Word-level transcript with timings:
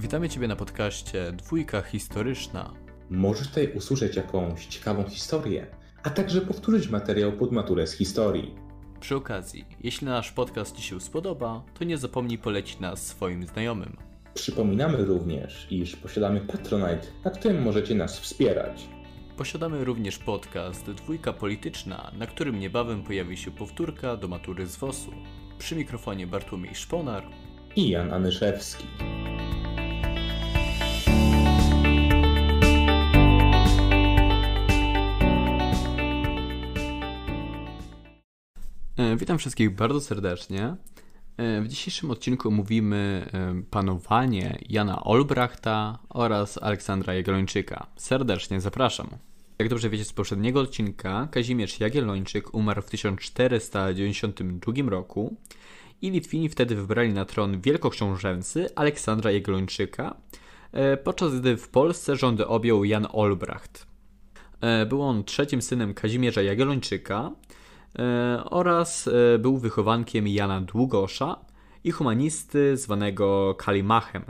Witamy 0.00 0.28
Ciebie 0.28 0.48
na 0.48 0.56
podcaście 0.56 1.32
Dwójka 1.32 1.82
Historyczna. 1.82 2.74
Możesz 3.10 3.48
tutaj 3.48 3.72
usłyszeć 3.72 4.16
jakąś 4.16 4.66
ciekawą 4.66 5.04
historię, 5.04 5.66
a 6.02 6.10
także 6.10 6.40
powtórzyć 6.40 6.88
materiał 6.88 7.32
pod 7.32 7.52
maturę 7.52 7.86
z 7.86 7.92
historii. 7.92 8.54
Przy 9.00 9.16
okazji, 9.16 9.64
jeśli 9.80 10.06
nasz 10.06 10.32
podcast 10.32 10.76
Ci 10.76 10.82
się 10.82 11.00
spodoba, 11.00 11.62
to 11.78 11.84
nie 11.84 11.98
zapomnij 11.98 12.38
polecić 12.38 12.80
nas 12.80 13.06
swoim 13.06 13.46
znajomym. 13.46 13.96
Przypominamy 14.34 15.04
również, 15.04 15.66
iż 15.70 15.96
posiadamy 15.96 16.40
Patronite, 16.40 17.06
na 17.24 17.30
którym 17.30 17.62
możecie 17.62 17.94
nas 17.94 18.20
wspierać. 18.20 18.88
Posiadamy 19.36 19.84
również 19.84 20.18
podcast 20.18 20.90
Dwójka 20.90 21.32
Polityczna, 21.32 22.10
na 22.18 22.26
którym 22.26 22.58
niebawem 22.58 23.02
pojawi 23.02 23.36
się 23.36 23.50
powtórka 23.50 24.16
do 24.16 24.28
matury 24.28 24.66
z 24.66 24.76
WOS-u. 24.76 25.10
Przy 25.58 25.76
mikrofonie 25.76 26.26
Bartłomiej 26.26 26.74
Szponar 26.74 27.26
I 27.76 27.88
Jan 27.88 28.12
Anyszewski. 28.12 28.84
Witam 39.20 39.38
wszystkich 39.38 39.74
bardzo 39.74 40.00
serdecznie. 40.00 40.76
E, 41.36 41.62
W 41.62 41.68
dzisiejszym 41.68 42.10
odcinku 42.10 42.48
omówimy 42.48 43.30
e, 43.32 43.62
panowanie 43.70 44.58
Jana 44.68 45.04
Olbrachta 45.04 45.98
oraz 46.08 46.62
Aleksandra 46.62 47.14
Jagiellończyka. 47.14 47.86
Serdecznie 47.96 48.60
zapraszam. 48.60 49.06
Jak 49.58 49.68
dobrze 49.68 49.90
wiecie 49.90 50.04
z 50.04 50.12
poprzedniego 50.12 50.60
odcinka, 50.60 51.28
Kazimierz 51.30 51.80
Jagiellończyk 51.80 52.54
umarł 52.54 52.82
w 52.82 52.90
1492 52.90 54.90
roku 54.90 55.36
i 56.02 56.10
Litwini 56.10 56.48
wtedy 56.48 56.76
wybrali 56.76 57.12
na 57.12 57.24
tron 57.24 57.60
wielkoksiążęcy 57.60 58.68
Aleksandra 58.76 59.30
Jagiellończyka, 59.30 60.16
e, 60.72 60.96
podczas 60.96 61.40
gdy 61.40 61.56
w 61.56 61.68
Polsce 61.68 62.16
rządy 62.16 62.46
objął 62.46 62.84
Jan 62.84 63.06
Olbracht. 63.12 63.90
Był 64.88 65.02
on 65.02 65.24
trzecim 65.24 65.62
synem 65.62 65.94
Kazimierza 65.94 66.42
Jagiellończyka 66.42 67.30
oraz 68.44 69.08
e, 69.08 69.38
był 69.38 69.58
wychowankiem 69.58 70.28
Jana 70.28 70.60
Długosza 70.60 71.36
i 71.84 71.90
humanisty 71.90 72.76
zwanego 72.76 73.54
Kalimachem. 73.54 74.22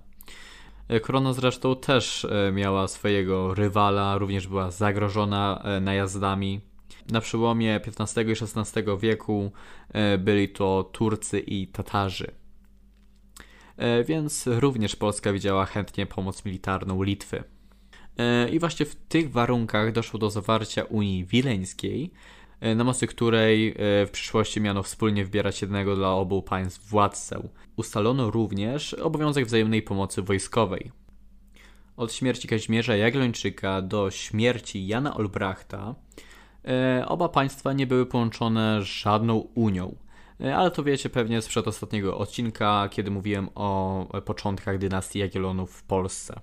E, 0.88 1.00
Korona 1.00 1.34
zresztą 1.34 1.76
też 1.76 2.26
e, 2.26 2.52
miała 2.52 2.88
swojego 2.88 3.54
rywala, 3.54 4.18
również 4.18 4.48
była 4.48 4.72
zagrożona 4.72 5.64
najazdami. 5.82 6.62
Na 7.10 7.22
przełomie 7.22 7.76
XV 7.76 8.22
i 8.22 8.32
XVI 8.32 8.82
wieku 9.00 9.52
byli 10.20 10.50
to 10.50 10.90
Turcy 10.94 11.40
i 11.40 11.68
Tatarzy. 11.68 12.45
E, 13.78 14.04
więc 14.04 14.48
również 14.48 14.96
Polska 14.96 15.34
widziała 15.34 15.66
chętnie 15.66 16.06
pomoc 16.06 16.46
militarną 16.46 17.04
Litwy. 17.04 17.44
E, 18.18 18.50
I 18.50 18.60
właśnie 18.60 18.86
w 18.86 18.96
tych 18.96 19.32
warunkach 19.32 19.92
doszło 19.92 20.20
do 20.20 20.30
zawarcia 20.30 20.84
Unii 20.84 21.26
Wileńskiej, 21.26 22.12
e, 22.60 22.76
na 22.76 22.84
mocy 22.84 23.08
której 23.08 23.76
w 23.78 24.10
przyszłości 24.12 24.62
miano 24.62 24.84
wspólnie 24.84 25.26
wybierać 25.26 25.62
jednego 25.62 25.96
dla 25.96 26.12
obu 26.12 26.42
państw 26.42 26.90
władcę. 26.90 27.48
Ustalono 27.76 28.32
również 28.32 28.94
obowiązek 28.94 29.46
wzajemnej 29.46 29.82
pomocy 29.82 30.22
wojskowej. 30.22 30.92
Od 31.98 32.14
śmierci 32.14 32.48
Kazimierza 32.48 32.96
Jagiellończyka 32.96 33.82
do 33.82 34.12
śmierci 34.12 34.88
Jana 34.88 35.18
Olbrachta 35.18 35.96
oba 37.06 37.30
państwa 37.30 37.74
nie 37.74 37.88
były 37.88 38.06
połączone 38.06 38.82
żadną 38.84 39.38
unią. 39.56 39.96
E, 40.44 40.56
Ale 40.56 40.72
to 40.72 40.84
wiecie 40.84 41.10
pewnie 41.10 41.42
z 41.42 41.48
przedostatniego 41.48 42.18
odcinka, 42.18 42.90
kiedy 42.92 43.12
mówiłem 43.12 43.50
o 43.56 44.08
e, 44.18 44.22
początkach 44.22 44.78
dynastii 44.78 45.20
Jagiellonów 45.20 45.72
w 45.72 45.84
Polsce. 45.84 46.40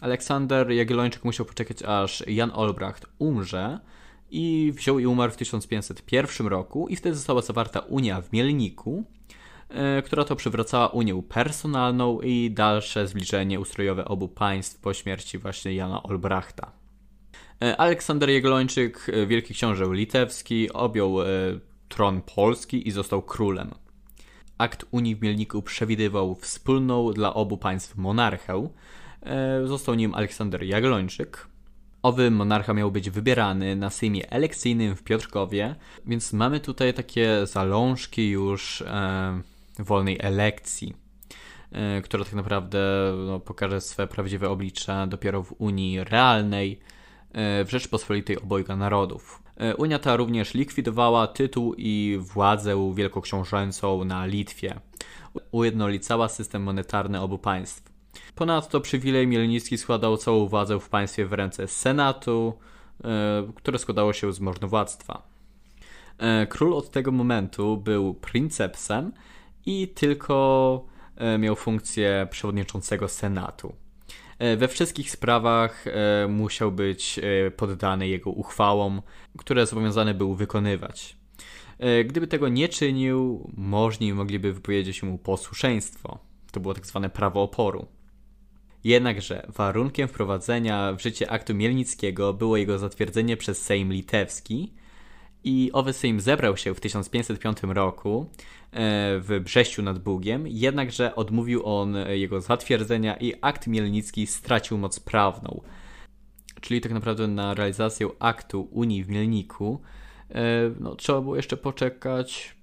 Aleksander 0.00 0.70
Jagiellończyk 0.70 1.24
musiał 1.24 1.46
poczekać 1.46 1.82
aż 1.82 2.24
Jan 2.26 2.50
Olbracht 2.54 3.06
umrze 3.18 3.80
i 4.30 4.72
wziął 4.76 4.98
i 4.98 5.06
umarł 5.06 5.32
w 5.32 5.36
1501 5.36 6.46
roku 6.46 6.88
i 6.88 6.96
wtedy 6.96 7.16
została 7.16 7.42
zawarta 7.42 7.80
Unia 7.80 8.20
w 8.20 8.32
Mielniku, 8.32 9.04
e, 9.68 10.02
która 10.02 10.24
to 10.24 10.36
przywracała 10.36 10.88
Unię 10.88 11.22
personalną 11.28 12.20
i 12.20 12.50
dalsze 12.50 13.06
zbliżenie 13.06 13.60
ustrojowe 13.60 14.04
obu 14.04 14.28
państw 14.28 14.80
po 14.80 14.94
śmierci 14.94 15.38
właśnie 15.38 15.74
Jana 15.74 16.02
Olbrachta. 16.02 16.72
Aleksander 17.78 18.30
Jagiellończyk, 18.30 19.06
wielki 19.26 19.54
książę 19.54 19.86
litewski, 19.92 20.72
objął 20.72 21.16
tron 21.94 22.22
Polski 22.22 22.88
i 22.88 22.90
został 22.90 23.22
królem. 23.22 23.70
Akt 24.58 24.84
Unii 24.90 25.16
w 25.16 25.22
Mielniku 25.22 25.62
przewidywał 25.62 26.34
wspólną 26.34 27.12
dla 27.12 27.34
obu 27.34 27.58
państw 27.58 27.96
monarchę. 27.96 28.68
E, 29.22 29.66
Został 29.66 29.94
nim 29.94 30.14
Aleksander 30.14 30.62
Jagiellończyk. 30.62 31.46
Owy 32.02 32.30
monarcha 32.30 32.74
miał 32.74 32.92
być 32.92 33.10
wybierany 33.10 33.76
na 33.76 33.90
sejmie 33.90 34.30
elekcyjnym 34.30 34.96
w 34.96 35.02
Piotrkowie, 35.02 35.74
więc 36.06 36.32
mamy 36.32 36.60
tutaj 36.60 36.94
takie 36.94 37.46
zalążki 37.46 38.30
już 38.30 38.82
e, 38.82 39.40
wolnej 39.78 40.18
elekcji, 40.20 40.94
e, 41.72 42.02
która 42.02 42.24
tak 42.24 42.34
naprawdę 42.34 42.78
no, 43.26 43.40
pokaże 43.40 43.80
swe 43.80 44.06
prawdziwe 44.06 44.50
oblicze 44.50 45.06
dopiero 45.08 45.42
w 45.42 45.54
Unii 45.58 46.04
realnej, 46.04 46.80
e, 47.32 47.64
w 47.64 47.70
Rzeczpospolitej 47.70 48.38
obojga 48.38 48.76
narodów. 48.76 49.43
E, 49.56 49.76
Unia 49.76 49.98
ta 49.98 50.16
również 50.16 50.54
likwidowała 50.54 51.26
tytuł 51.26 51.74
i 51.76 52.18
władzę 52.20 52.92
wielkoksiążęcą 52.94 54.04
na 54.04 54.26
Litwie. 54.26 54.80
Ujednolicała 55.50 56.28
system 56.28 56.62
monetarny 56.62 57.20
obu 57.20 57.38
państw. 57.38 57.92
Ponadto 58.34 58.80
przywilej 58.80 59.26
mielnicki 59.26 59.78
składał 59.78 60.16
całą 60.16 60.46
władzę 60.46 60.80
w 60.80 60.88
państwie 60.88 61.26
w 61.26 61.32
ręce 61.32 61.68
Senatu, 61.68 62.52
e, 63.04 63.52
które 63.54 63.78
składało 63.78 64.12
się 64.12 64.32
z 64.32 64.40
możnowładztwa. 64.40 65.22
E, 66.18 66.46
Król 66.46 66.74
od 66.74 66.90
tego 66.90 67.12
momentu 67.12 67.76
był 67.76 68.14
princepsem 68.14 69.12
i 69.66 69.88
tylko 69.88 70.84
miał 71.38 71.56
funkcję 71.56 72.28
przewodniczącego 72.30 73.08
Senatu. 73.08 73.74
E, 74.38 74.56
We 74.56 74.68
wszystkich 74.68 75.10
sprawach 75.10 75.86
e, 75.86 76.28
musiał 76.28 76.72
być 76.72 77.18
e, 77.18 77.50
poddany 77.50 78.08
jego 78.08 78.30
uchwałom, 78.30 79.02
które 79.38 79.66
zobowiązany 79.66 80.14
był 80.14 80.34
wykonywać. 80.34 81.16
Gdyby 82.04 82.26
tego 82.26 82.48
nie 82.48 82.68
czynił, 82.68 83.50
możni 83.56 84.12
mogliby 84.12 84.52
wypowiedzieć 84.52 85.02
mu 85.02 85.18
posłuszeństwo. 85.18 86.18
To 86.52 86.60
było 86.60 86.74
tak 86.74 86.86
zwane 86.86 87.10
prawo 87.10 87.42
oporu. 87.42 87.86
Jednakże 88.84 89.46
warunkiem 89.48 90.08
wprowadzenia 90.08 90.92
w 90.92 91.02
życie 91.02 91.30
aktu 91.30 91.54
Mielnickiego 91.54 92.34
było 92.34 92.56
jego 92.56 92.78
zatwierdzenie 92.78 93.36
przez 93.36 93.62
Sejm 93.62 93.92
Litewski 93.92 94.74
i 95.44 95.70
owy 95.72 95.92
Sejm 95.92 96.20
zebrał 96.20 96.56
się 96.56 96.74
w 96.74 96.80
1505 96.80 97.58
roku 97.62 98.26
e, 98.70 98.76
w 99.20 99.40
Brześciu 99.44 99.82
nad 99.82 99.98
Bugiem, 99.98 100.48
jednakże 100.48 101.14
odmówił 101.14 101.66
on 101.66 101.96
jego 102.08 102.40
zatwierdzenia 102.40 103.16
i 103.16 103.34
akt 103.40 103.66
Mielnicki 103.66 104.26
stracił 104.26 104.78
moc 104.78 105.00
prawną. 105.00 105.62
Czyli 106.60 106.80
tak 106.80 106.92
naprawdę 106.92 107.28
na 107.28 107.54
realizację 107.54 108.08
aktu 108.18 108.68
Unii 108.70 109.04
w 109.04 109.08
Mielniku 109.08 109.80
e, 110.30 110.42
no, 110.80 110.96
trzeba 110.96 111.20
było 111.20 111.36
jeszcze 111.36 111.56
poczekać 111.56 112.56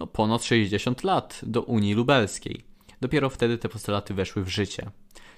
no, 0.00 0.06
ponad 0.06 0.44
60 0.44 1.04
lat 1.04 1.40
do 1.42 1.62
Unii 1.62 1.94
Lubelskiej. 1.94 2.64
Dopiero 3.00 3.30
wtedy 3.30 3.58
te 3.58 3.68
postulaty 3.68 4.14
weszły 4.14 4.44
w 4.44 4.48
życie. 4.48 4.90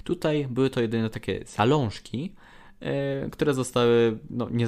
Tutaj 0.05 0.47
były 0.51 0.71
to 0.71 0.81
jedynie 0.81 1.11
takie 1.11 1.45
zalążki, 1.47 2.35
e, 2.35 2.56
które 3.33 3.55
zostały 3.55 4.19
no, 4.31 4.49
nie 4.51 4.67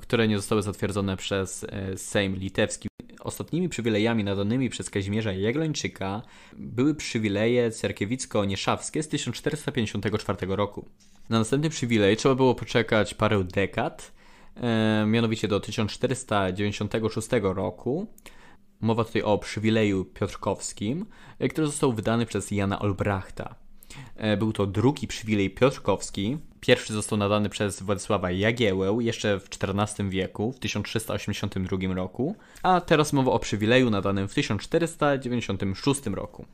które 0.00 0.28
nie 0.28 0.36
zostały 0.36 0.62
zatwierdzone 0.62 1.16
przez 1.16 1.64
e, 1.64 1.96
Sejm 1.96 2.36
Litewski. 2.36 2.88
Ostatnimi 3.20 3.68
przywilejami 3.68 4.24
nadanymi 4.24 4.70
przez 4.70 4.90
Kazimierza 4.90 5.32
Jaglończyka 5.32 6.22
były 6.56 6.94
przywileje 6.94 7.70
cerkiewicko-nieszawskie 7.70 9.02
z 9.02 9.08
1454 9.08 10.56
roku. 10.56 10.88
Na 11.28 11.38
następny 11.38 11.70
przywilej 11.70 12.16
trzeba 12.16 12.34
było 12.34 12.54
poczekać 12.54 13.14
parę 13.14 13.44
dekad, 13.44 14.12
mianowicie 15.06 15.48
do 15.48 15.60
1496 15.60 17.28
roku. 17.42 18.06
Mowa 18.80 19.04
tutaj 19.04 19.22
o 19.22 19.38
przywileju 19.38 20.04
piotrkowskim, 20.04 21.06
który 21.50 21.66
został 21.66 21.92
wydany 21.92 22.26
przez 22.26 22.50
Jana 22.50 22.78
Olbrachta. 22.78 23.65
Był 24.38 24.52
to 24.52 24.66
drugi 24.66 25.06
przywilej 25.06 25.50
piotrkowski. 25.50 26.38
Pierwszy 26.60 26.92
został 26.92 27.18
nadany 27.18 27.48
przez 27.48 27.82
Władysława 27.82 28.30
Jagiełę 28.30 28.96
jeszcze 29.00 29.40
w 29.40 29.48
XIV 29.62 30.10
wieku, 30.10 30.52
w 30.52 30.58
1382 30.58 31.94
roku, 31.94 32.36
a 32.62 32.80
teraz 32.80 33.12
mowa 33.12 33.32
o 33.32 33.38
przywileju 33.38 33.90
nadanym 33.90 34.28
w 34.28 34.34
1496 34.34 36.06
roku. 36.06 36.46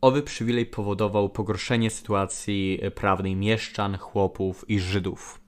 Owy 0.00 0.22
przywilej 0.22 0.66
powodował 0.66 1.28
pogorszenie 1.28 1.90
sytuacji 1.90 2.80
prawnej 2.94 3.36
mieszczan, 3.36 3.96
chłopów 3.98 4.64
i 4.68 4.80
Żydów. 4.80 5.40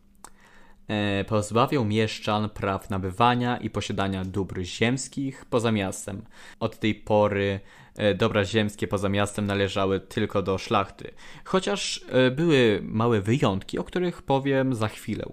E, 0.89 1.25
pozbawiał 1.25 1.85
mieszczan 1.85 2.51
praw 2.51 2.91
nabywania 2.91 3.57
i 3.57 3.71
posiadania 3.71 4.25
dóbr 4.25 4.63
ziemskich 4.63 5.45
poza 5.45 5.73
miastem. 5.73 6.23
Od 6.61 6.79
tej 6.79 6.95
pory 6.95 7.61
e, 7.61 7.82
dobra 8.15 8.45
ziemskie 8.45 8.89
poza 8.89 9.09
miastem 9.09 9.47
należały 9.47 10.01
tylko 10.01 10.43
do 10.43 10.59
szlachty, 10.59 11.15
chociaż 11.45 12.05
e, 12.09 12.31
były 12.31 12.81
małe 12.83 13.21
wyjątki, 13.21 13.79
o 13.79 13.85
których 13.85 14.23
powiem 14.23 14.75
za 14.75 14.89
chwilę. 14.89 15.25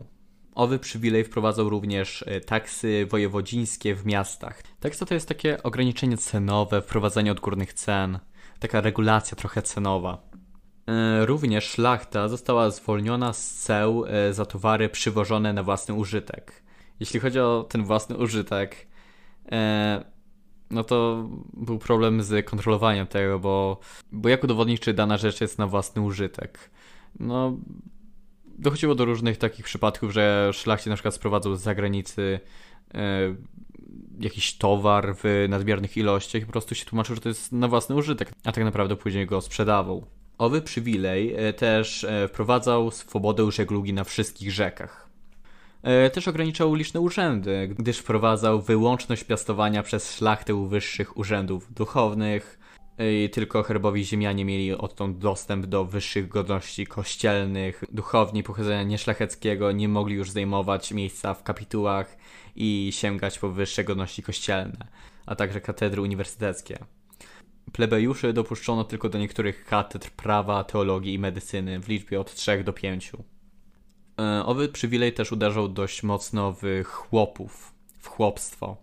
Owy 0.56 0.80
przywilej 0.80 1.24
wprowadzał 1.24 1.70
również 1.70 2.26
taksy 2.46 3.06
wojewodzińskie 3.10 3.96
w 3.96 4.06
miastach. 4.06 4.64
Taksa 4.80 5.06
to 5.06 5.14
jest 5.14 5.28
takie 5.28 5.64
ograniczenie 5.64 6.18
cenowe, 6.18 6.82
wprowadzenie 6.82 7.32
odgórnych 7.32 7.74
cen, 7.74 8.20
taka 8.60 8.82
regulacja 8.82 9.38
trochę 9.38 9.62
cenowa. 9.62 10.30
E, 10.90 11.26
również 11.26 11.66
szlachta 11.66 12.28
została 12.28 12.70
zwolniona 12.70 13.34
z 13.34 13.54
ceł 13.54 14.06
e, 14.06 14.34
za 14.34 14.46
towary 14.46 14.90
przywożone 14.90 15.54
na 15.54 15.64
własny 15.64 15.94
użytek. 15.94 16.64
Jeśli 17.00 17.20
chodzi 17.20 17.40
o 17.40 17.66
ten 17.70 17.84
własny 17.84 18.18
użytek, 18.18 18.88
e, 19.52 20.04
no 20.71 20.83
to 20.83 21.27
był 21.54 21.80
problem 21.80 22.24
z 22.24 22.45
kontrolowaniem 22.45 23.07
tego, 23.07 23.39
bo, 23.39 23.80
bo 24.12 24.30
jak 24.30 24.44
udowodnić, 24.44 24.81
czy 24.81 24.94
dana 24.94 25.18
rzecz 25.18 25.42
jest 25.42 25.57
na 25.57 25.68
własny 25.68 26.01
użytek? 26.01 26.69
No, 27.19 27.57
dochodziło 28.45 28.95
do 28.95 29.06
różnych 29.06 29.38
takich 29.38 29.66
przypadków, 29.66 30.12
że 30.12 30.50
szlachcie 30.54 30.89
na 30.89 30.95
przykład 30.95 31.16
sprowadzał 31.16 31.56
z 31.56 31.62
zagranicy 31.62 32.39
jakiś 34.19 34.57
towar 34.57 35.16
w 35.24 35.45
nadmiernych 35.50 35.98
ilościach 35.98 36.42
i 36.42 36.45
po 36.45 36.51
prostu 36.51 36.75
się 36.75 36.86
tłumaczył, 36.86 37.15
że 37.15 37.22
to 37.22 37.30
jest 37.30 37.51
na 37.51 37.68
własny 37.68 37.95
użytek, 37.95 38.31
a 38.44 38.51
tak 38.51 38.63
naprawdę 38.63 38.95
później 38.95 39.25
go 39.25 39.42
sprzedawał. 39.42 40.06
Owy 40.38 40.62
przywilej 40.62 41.36
e, 41.36 41.54
też 41.54 42.04
e, 42.04 42.27
wprowadzał 42.27 42.92
swobodę 42.92 43.51
żeglugi 43.51 43.94
na 43.94 44.04
wszystkich 44.04 44.51
rzekach. 44.51 45.09
E, 45.84 46.10
też 46.10 46.28
ograniczał 46.28 46.76
liczne 46.76 47.00
urzędy, 47.00 47.76
gdyż 47.78 47.98
wprowadzał 47.98 48.62
wyłączność 48.62 49.24
piastowania 49.24 49.84
przez 49.84 50.16
szlachtę 50.16 50.68
wyższych 50.68 51.18
urzędów 51.18 51.74
duchownych. 51.74 52.60
I 53.24 53.30
tylko 53.30 53.64
herbowi 53.64 54.06
ziemianie 54.06 54.46
mieli 54.46 54.72
odtąd 54.72 55.18
dostęp 55.18 55.66
do 55.66 55.86
wyższych 55.86 56.28
godności 56.28 56.88
kościelnych. 56.88 57.84
Duchowni 57.92 58.44
pochodzenia 58.44 58.84
nieszlacheckiego 58.84 59.72
nie 59.72 59.90
mogli 59.90 60.16
już 60.16 60.31
zajmować 60.31 60.92
miejsca 60.92 61.34
w 61.34 61.44
kapitułach 61.44 62.18
i 62.56 62.90
sięgać 62.94 63.40
po 63.40 63.50
wyższe 63.50 63.84
godności 63.84 64.24
kościelne, 64.24 64.88
a 65.25 65.36
także 65.36 65.62
katedry 65.62 66.02
uniwersyteckie. 66.02 66.78
Plebejuszy 67.72 68.34
dopuszczono 68.34 68.84
tylko 68.84 69.10
do 69.10 69.20
niektórych 69.20 69.66
katedr 69.66 70.10
prawa, 70.10 70.64
teologii 70.64 71.14
i 71.14 71.20
medycyny 71.20 71.80
w 71.80 71.88
liczbie 71.88 72.20
od 72.20 72.36
3 72.36 72.64
do 72.64 72.74
5. 72.74 73.12
E, 74.19 74.45
owy 74.45 74.69
przywilej 74.69 75.13
też 75.13 75.31
uderzał 75.31 75.69
dość 75.69 76.04
mocno 76.04 76.56
w 76.62 76.83
chłopów, 76.86 77.74
w 78.00 78.07
chłopstwo, 78.07 78.77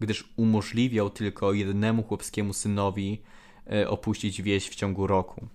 gdyż 0.00 0.32
umożliwiał 0.36 1.10
tylko 1.10 1.52
jednemu 1.52 2.02
chłopskiemu 2.02 2.52
synowi 2.52 3.22
e, 3.72 3.88
opuścić 3.88 4.42
wieś 4.42 4.68
w 4.68 4.74
ciągu 4.74 5.06
roku. 5.06 5.46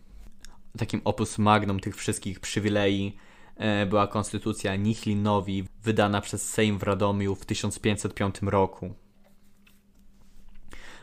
Takim 0.77 1.01
opus 1.03 1.37
magnum 1.37 1.79
tych 1.79 1.95
wszystkich 1.95 2.39
przywilei 2.39 3.17
e, 3.55 3.85
była 3.85 4.07
konstytucja 4.07 4.75
Nichlinowi, 4.75 5.63
wydana 5.83 6.21
przez 6.21 6.49
Sejm 6.49 6.77
w 6.77 6.83
Radomiu 6.83 7.35
w 7.35 7.45
1505 7.45 8.35
roku. 8.41 8.93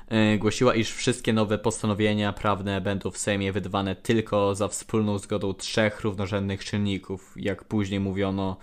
E, 0.09 0.39
głosiła, 0.39 0.75
iż 0.75 0.93
wszystkie 0.93 1.33
nowe 1.33 1.59
postanowienia 1.59 2.33
prawne 2.33 2.81
będą 2.81 3.11
w 3.11 3.19
Sejmie 3.19 3.53
wydawane 3.53 3.97
tylko 3.97 4.55
za 4.55 4.69
wspólną 4.69 5.19
zgodą 5.19 5.55
trzech 5.55 6.01
równorzędnych 6.01 6.65
czynników, 6.65 7.33
jak 7.37 7.65
później 7.65 8.01
mówiono, 8.01 8.57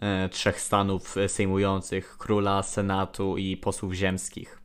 e, 0.00 0.28
trzech 0.28 0.60
stanów 0.60 1.16
sejmujących 1.28 2.18
króla, 2.18 2.62
senatu 2.62 3.36
i 3.36 3.56
posłów 3.56 3.92
ziemskich. 3.92 4.60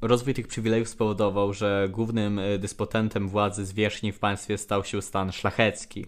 Rozwój 0.00 0.34
tych 0.34 0.46
przywilejów 0.46 0.88
spowodował, 0.88 1.52
że 1.52 1.88
głównym 1.90 2.38
e, 2.38 2.58
dyspotentem 2.58 3.28
władzy 3.28 3.66
zwierzchni 3.66 4.12
w 4.12 4.18
państwie 4.18 4.58
stał 4.58 4.84
się 4.84 5.02
stan 5.02 5.32
szlachecki. 5.32 6.06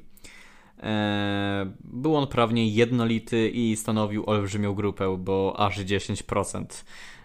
Był 1.85 2.17
on 2.17 2.27
prawnie 2.27 2.69
jednolity 2.69 3.49
i 3.49 3.77
stanowił 3.77 4.25
olbrzymią 4.27 4.75
grupę, 4.75 5.17
bo 5.19 5.55
aż 5.59 5.79
10%. 5.79 6.65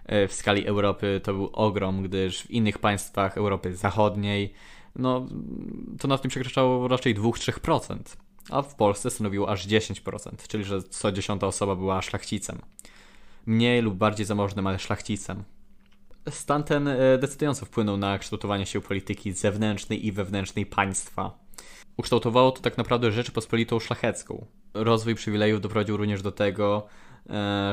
E, 0.09 0.27
w 0.27 0.33
skali 0.33 0.67
Europy 0.67 1.21
to 1.23 1.33
był 1.33 1.49
ogrom, 1.53 2.03
gdyż 2.03 2.41
w 2.41 2.51
innych 2.51 2.77
państwach 2.77 3.37
Europy 3.37 3.75
Zachodniej 3.75 4.53
no, 4.95 5.27
to 5.99 6.07
na 6.07 6.17
tym 6.17 6.29
przekraczało 6.29 6.87
raczej 6.87 7.15
2-3%, 7.15 7.97
a 8.49 8.61
w 8.61 8.75
Polsce 8.75 9.09
stanowiło 9.09 9.49
aż 9.49 9.67
10%, 9.67 10.47
czyli 10.47 10.63
że 10.63 10.83
co 10.83 11.11
dziesiąta 11.11 11.47
osoba 11.47 11.75
była 11.75 12.01
szlachcicem. 12.01 12.59
Mniej 13.45 13.81
lub 13.81 13.95
bardziej 13.95 14.25
zamożnym, 14.25 14.67
ale 14.67 14.79
szlachcicem. 14.79 15.43
Stan 16.29 16.63
ten 16.63 16.87
e, 16.87 17.17
decydująco 17.17 17.65
wpłynął 17.65 17.97
na 17.97 18.19
kształtowanie 18.19 18.65
się 18.65 18.81
polityki 18.81 19.33
zewnętrznej 19.33 20.05
i 20.05 20.11
wewnętrznej 20.11 20.65
państwa. 20.65 21.39
Ukształtowało 21.97 22.51
to 22.51 22.61
tak 22.61 22.77
naprawdę 22.77 23.11
Rzeczypospolitą 23.11 23.79
szlachecką. 23.79 24.45
Rozwój 24.73 25.15
przywilejów 25.15 25.61
doprowadził 25.61 25.97
również 25.97 26.21
do 26.21 26.31
tego, 26.31 26.87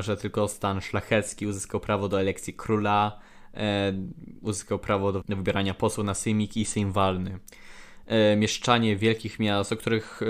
że 0.00 0.16
tylko 0.16 0.48
stan 0.48 0.80
szlachecki 0.80 1.46
uzyskał 1.46 1.80
prawo 1.80 2.08
do 2.08 2.20
elekcji 2.20 2.54
króla, 2.54 3.20
e, 3.54 3.92
uzyskał 4.40 4.78
prawo 4.78 5.12
do 5.12 5.22
wybierania 5.28 5.74
posłów 5.74 6.06
na 6.06 6.14
sejmik 6.14 6.56
i 6.56 6.64
sejm 6.64 6.92
walny. 6.92 7.38
E, 8.06 8.36
mieszczanie 8.36 8.96
wielkich 8.96 9.38
miast, 9.38 9.72
o 9.72 9.76
których 9.76 10.20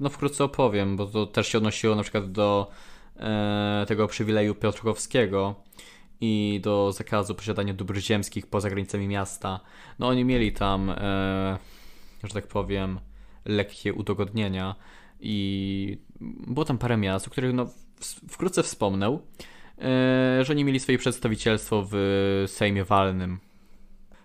no 0.00 0.08
wkrótce 0.08 0.44
opowiem, 0.44 0.96
bo 0.96 1.06
to 1.06 1.26
też 1.26 1.48
się 1.48 1.58
odnosiło 1.58 1.96
na 1.96 2.02
przykład 2.02 2.32
do 2.32 2.70
tego 3.88 4.08
przywileju 4.08 4.54
piotrkowskiego 4.54 5.54
i 6.20 6.60
do 6.62 6.92
zakazu 6.92 7.34
posiadania 7.34 7.74
dóbr 7.74 7.96
ziemskich 7.96 8.46
poza 8.46 8.70
granicami 8.70 9.08
miasta. 9.08 9.60
No 9.98 10.08
oni 10.08 10.24
mieli 10.24 10.52
tam, 10.52 10.94
że 12.24 12.34
tak 12.34 12.46
powiem, 12.46 13.00
lekkie 13.44 13.94
udogodnienia 13.94 14.74
i 15.20 15.98
było 16.20 16.64
tam 16.64 16.78
parę 16.78 16.96
miast, 16.96 17.26
o 17.26 17.30
których 17.30 17.54
no 17.54 17.66
wkrótce 18.28 18.62
wspomnę, 18.62 19.18
e, 19.78 20.44
że 20.44 20.54
nie 20.54 20.64
mieli 20.64 20.80
swoje 20.80 20.98
przedstawicielstwo 20.98 21.86
w 21.90 21.94
Sejmie 22.46 22.84
Walnym. 22.84 23.38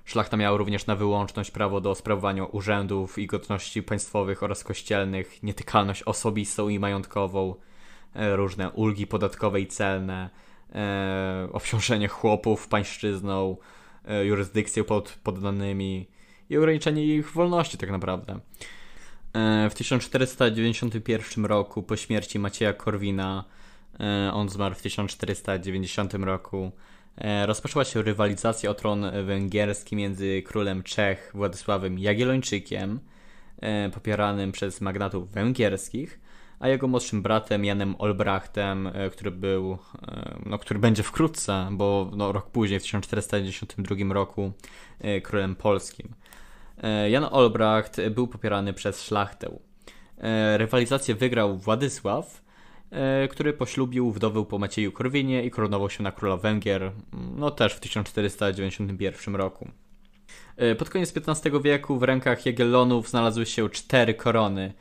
Szlachta 0.05 0.37
miała 0.37 0.57
również 0.57 0.85
na 0.85 0.95
wyłączność 0.95 1.51
prawo 1.51 1.81
do 1.81 1.95
sprawowania 1.95 2.45
urzędów 2.45 3.17
i 3.17 3.27
godności 3.27 3.83
państwowych 3.83 4.43
oraz 4.43 4.63
kościelnych, 4.63 5.43
nietykalność 5.43 6.03
osobistą 6.03 6.69
i 6.69 6.79
majątkową, 6.79 7.55
e, 8.13 8.35
różne 8.35 8.71
ulgi 8.71 9.07
podatkowe 9.07 9.61
i 9.61 9.67
celne, 9.67 10.29
e, 10.75 11.49
obciążenie 11.51 12.07
chłopów 12.07 12.67
pańszczyzną, 12.67 13.57
jurysdykcję 14.23 14.83
pod 14.83 15.19
poddanymi 15.23 16.07
i 16.49 16.57
ograniczenie 16.57 17.05
ich 17.05 17.31
wolności 17.31 17.77
tak 17.77 17.91
naprawdę. 17.91 18.39
W 19.69 19.73
1491 19.73 21.45
roku 21.45 21.83
po 21.83 21.95
śmierci 21.95 22.39
Macieja 22.39 22.73
Korwina 22.73 23.43
on 24.33 24.49
zmarł 24.49 24.75
w 24.75 24.81
1490 24.81 26.13
roku. 26.13 26.71
E, 27.17 27.45
rozpoczęła 27.45 27.85
się 27.85 28.01
rywalizacja 28.01 28.69
o 28.69 28.73
tron 28.73 29.05
węgierski 29.25 29.95
między 29.95 30.41
królem 30.41 30.83
Czech 30.83 31.31
Władysławem 31.33 31.99
Jagiellończykiem, 31.99 32.99
e, 33.61 33.89
popieranym 33.89 34.51
przez 34.51 34.81
magnatów 34.81 35.31
węgierskich, 35.31 36.19
a 36.59 36.67
jego 36.67 36.87
młodszym 36.87 37.21
bratem 37.21 37.65
Janem 37.65 37.95
Olbrachtem, 37.99 38.89
który 39.11 39.31
był, 39.31 39.77
no, 40.45 40.57
który 40.59 40.79
będzie 40.79 41.03
wkrótce, 41.03 41.67
bo 41.71 42.11
no, 42.15 42.31
rok 42.31 42.49
później, 42.49 42.79
w 42.79 42.83
1492 42.83 44.13
roku, 44.13 44.51
królem 45.23 45.55
polskim. 45.55 46.07
Jan 47.09 47.27
Olbracht 47.31 48.01
był 48.09 48.27
popierany 48.27 48.73
przez 48.73 49.03
szlachtę. 49.03 49.59
Rywalizację 50.57 51.15
wygrał 51.15 51.57
Władysław, 51.57 52.41
E, 52.41 52.46
który 53.29 53.53
poślubił 53.53 54.11
wdowę 54.11 54.45
po 54.45 54.57
Macieju 54.57 54.91
Korwinie 54.91 55.43
i 55.43 55.51
koronował 55.51 55.89
się 55.89 56.03
na 56.03 56.11
króla 56.11 56.37
Węgier, 56.37 56.91
no 57.35 57.51
też 57.51 57.73
w 57.73 57.79
1491 57.79 59.35
roku. 59.35 59.69
E, 60.57 60.75
pod 60.75 60.89
koniec 60.89 61.13
XV 61.17 61.61
wieku 61.61 61.99
w 61.99 62.03
rękach 62.03 62.45
Jagiellonów 62.45 63.09
znalazły 63.09 63.45
się 63.45 63.69
cztery 63.69 64.13
korony. 64.13 64.73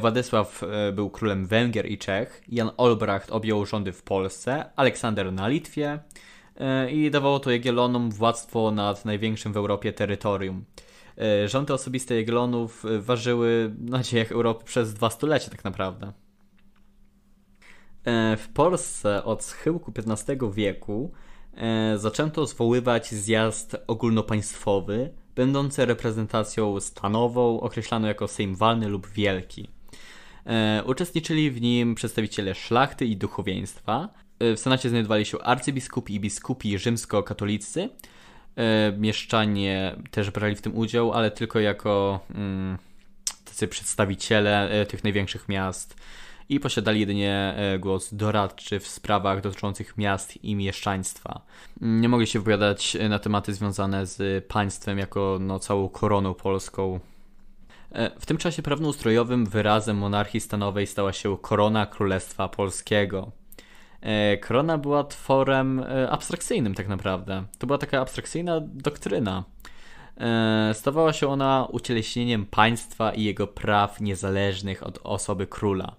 Władysław 0.00 0.62
był 0.92 1.10
królem 1.10 1.46
Węgier 1.46 1.86
i 1.86 1.98
Czech, 1.98 2.42
Jan 2.48 2.70
Olbracht 2.76 3.30
objął 3.30 3.66
rządy 3.66 3.92
w 3.92 4.02
Polsce, 4.02 4.70
Aleksander 4.76 5.32
na 5.32 5.48
Litwie 5.48 5.98
i 6.90 7.10
dawało 7.10 7.40
to 7.40 7.50
Jagiellonom 7.50 8.10
władztwo 8.10 8.70
nad 8.70 9.04
największym 9.04 9.52
w 9.52 9.56
Europie 9.56 9.92
terytorium. 9.92 10.64
Rządy 11.46 11.74
osobiste 11.74 12.16
Jagiellonów 12.16 12.84
ważyły 13.00 13.74
na 13.78 14.02
Europy 14.30 14.64
przez 14.64 14.94
dwa 14.94 15.10
stulecia 15.10 15.50
tak 15.50 15.64
naprawdę. 15.64 16.12
W 18.36 18.48
Polsce 18.54 19.24
od 19.24 19.44
schyłku 19.44 19.92
XV 19.96 20.52
wieku 20.52 21.12
E, 21.56 21.98
zaczęto 21.98 22.46
zwoływać 22.46 23.12
zjazd 23.12 23.76
ogólnopaństwowy, 23.86 25.10
będący 25.36 25.86
reprezentacją 25.86 26.80
stanową, 26.80 27.60
określaną 27.60 28.08
jako 28.08 28.28
Sejm 28.28 28.54
Walny 28.54 28.88
lub 28.88 29.06
Wielki. 29.06 29.68
E, 30.46 30.82
uczestniczyli 30.86 31.50
w 31.50 31.60
nim 31.60 31.94
przedstawiciele 31.94 32.54
szlachty 32.54 33.06
i 33.06 33.16
duchowieństwa. 33.16 34.08
E, 34.38 34.54
w 34.54 34.60
Senacie 34.60 34.88
znajdowali 34.88 35.24
się 35.24 35.38
arcybiskupi 35.38 36.14
i 36.14 36.20
biskupi 36.20 36.78
rzymskokatolicy. 36.78 37.88
Mieszczanie 38.98 39.96
też 40.10 40.30
brali 40.30 40.56
w 40.56 40.60
tym 40.60 40.76
udział, 40.76 41.12
ale 41.12 41.30
tylko 41.30 41.60
jako 41.60 42.20
mm, 42.34 42.78
tacy 43.44 43.68
przedstawiciele 43.68 44.86
tych 44.88 45.04
największych 45.04 45.48
miast 45.48 45.96
i 46.48 46.60
posiadali 46.60 47.00
jedynie 47.00 47.54
e, 47.56 47.78
głos 47.78 48.14
doradczy 48.14 48.80
w 48.80 48.88
sprawach 48.88 49.40
dotyczących 49.40 49.98
miast 49.98 50.44
i 50.44 50.54
mieszczaństwa. 50.54 51.40
Nie 51.80 52.08
mogli 52.08 52.26
się 52.26 52.38
wypowiadać 52.38 52.96
na 53.08 53.18
tematy 53.18 53.54
związane 53.54 54.06
z 54.06 54.44
państwem 54.46 54.98
jako 54.98 55.38
no, 55.40 55.58
całą 55.58 55.88
koroną 55.88 56.34
polską. 56.34 57.00
E, 57.92 58.20
w 58.20 58.26
tym 58.26 58.36
czasie 58.36 58.62
prawnoustrojowym 58.62 59.46
wyrazem 59.46 59.96
monarchii 59.96 60.40
stanowej 60.40 60.86
stała 60.86 61.12
się 61.12 61.38
korona 61.38 61.86
Królestwa 61.86 62.48
Polskiego. 62.48 63.32
E, 64.00 64.36
korona 64.38 64.78
była 64.78 65.04
tworem 65.04 65.84
abstrakcyjnym 66.10 66.74
tak 66.74 66.88
naprawdę. 66.88 67.44
To 67.58 67.66
była 67.66 67.78
taka 67.78 68.00
abstrakcyjna 68.00 68.60
doktryna. 68.60 69.44
Stawała 70.72 71.12
się 71.12 71.28
ona 71.28 71.68
ucieleśnieniem 71.70 72.46
państwa 72.46 73.12
i 73.12 73.22
jego 73.22 73.46
praw 73.46 74.00
niezależnych 74.00 74.82
od 74.82 74.98
osoby 75.04 75.46
króla. 75.46 75.96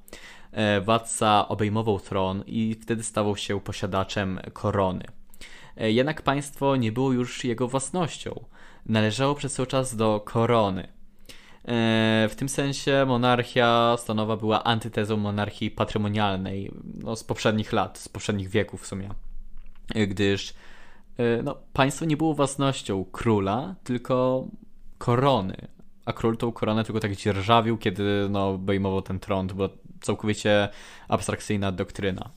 E, 0.56 0.82
władca 0.82 1.48
obejmował 1.48 2.00
tron 2.00 2.44
i 2.48 2.76
wtedy 2.82 3.04
stawał 3.04 3.38
się 3.38 3.62
posiadaczem 3.62 4.40
korony. 4.54 5.04
E, 5.78 5.92
jednak 5.92 6.22
państwo 6.22 6.76
nie 6.76 6.92
było 6.92 7.12
już 7.12 7.44
jego 7.44 7.68
własnością. 7.68 8.46
Należało 8.86 9.36
przez 9.36 9.54
cały 9.54 9.68
czas 9.68 9.96
do 9.96 10.20
korony. 10.26 10.84
E, 10.84 10.88
w 12.30 12.36
tym 12.36 12.50
sensie 12.50 13.06
monarchia 13.08 13.96
stanowa 14.00 14.38
była 14.38 14.64
antytezą 14.64 15.18
monarchii 15.18 15.72
patrymonialnej 15.72 16.72
no, 17.04 17.16
z 17.16 17.24
poprzednich 17.24 17.74
lat, 17.74 17.98
z 17.98 18.10
poprzednich 18.10 18.50
wieków 18.50 18.82
w 18.82 18.88
sumie. 18.88 19.10
Gdyż 20.08 20.54
no, 21.44 21.56
państwo 21.74 22.06
nie 22.06 22.18
było 22.18 22.34
własnością 22.34 23.06
króla, 23.12 23.76
tylko 23.84 24.48
korony. 24.98 25.68
A 26.06 26.14
król 26.14 26.38
tą 26.38 26.52
koronę 26.52 26.84
tylko 26.84 27.00
tak 27.00 27.16
dzierżawił, 27.16 27.78
kiedy 27.78 28.28
no, 28.30 28.50
obejmował 28.50 29.02
ten 29.02 29.20
tron. 29.20 29.48
To 29.48 29.56
była 29.56 29.70
całkowicie 30.02 30.70
abstrakcyjna 31.08 31.72
doktryna. 31.72 32.30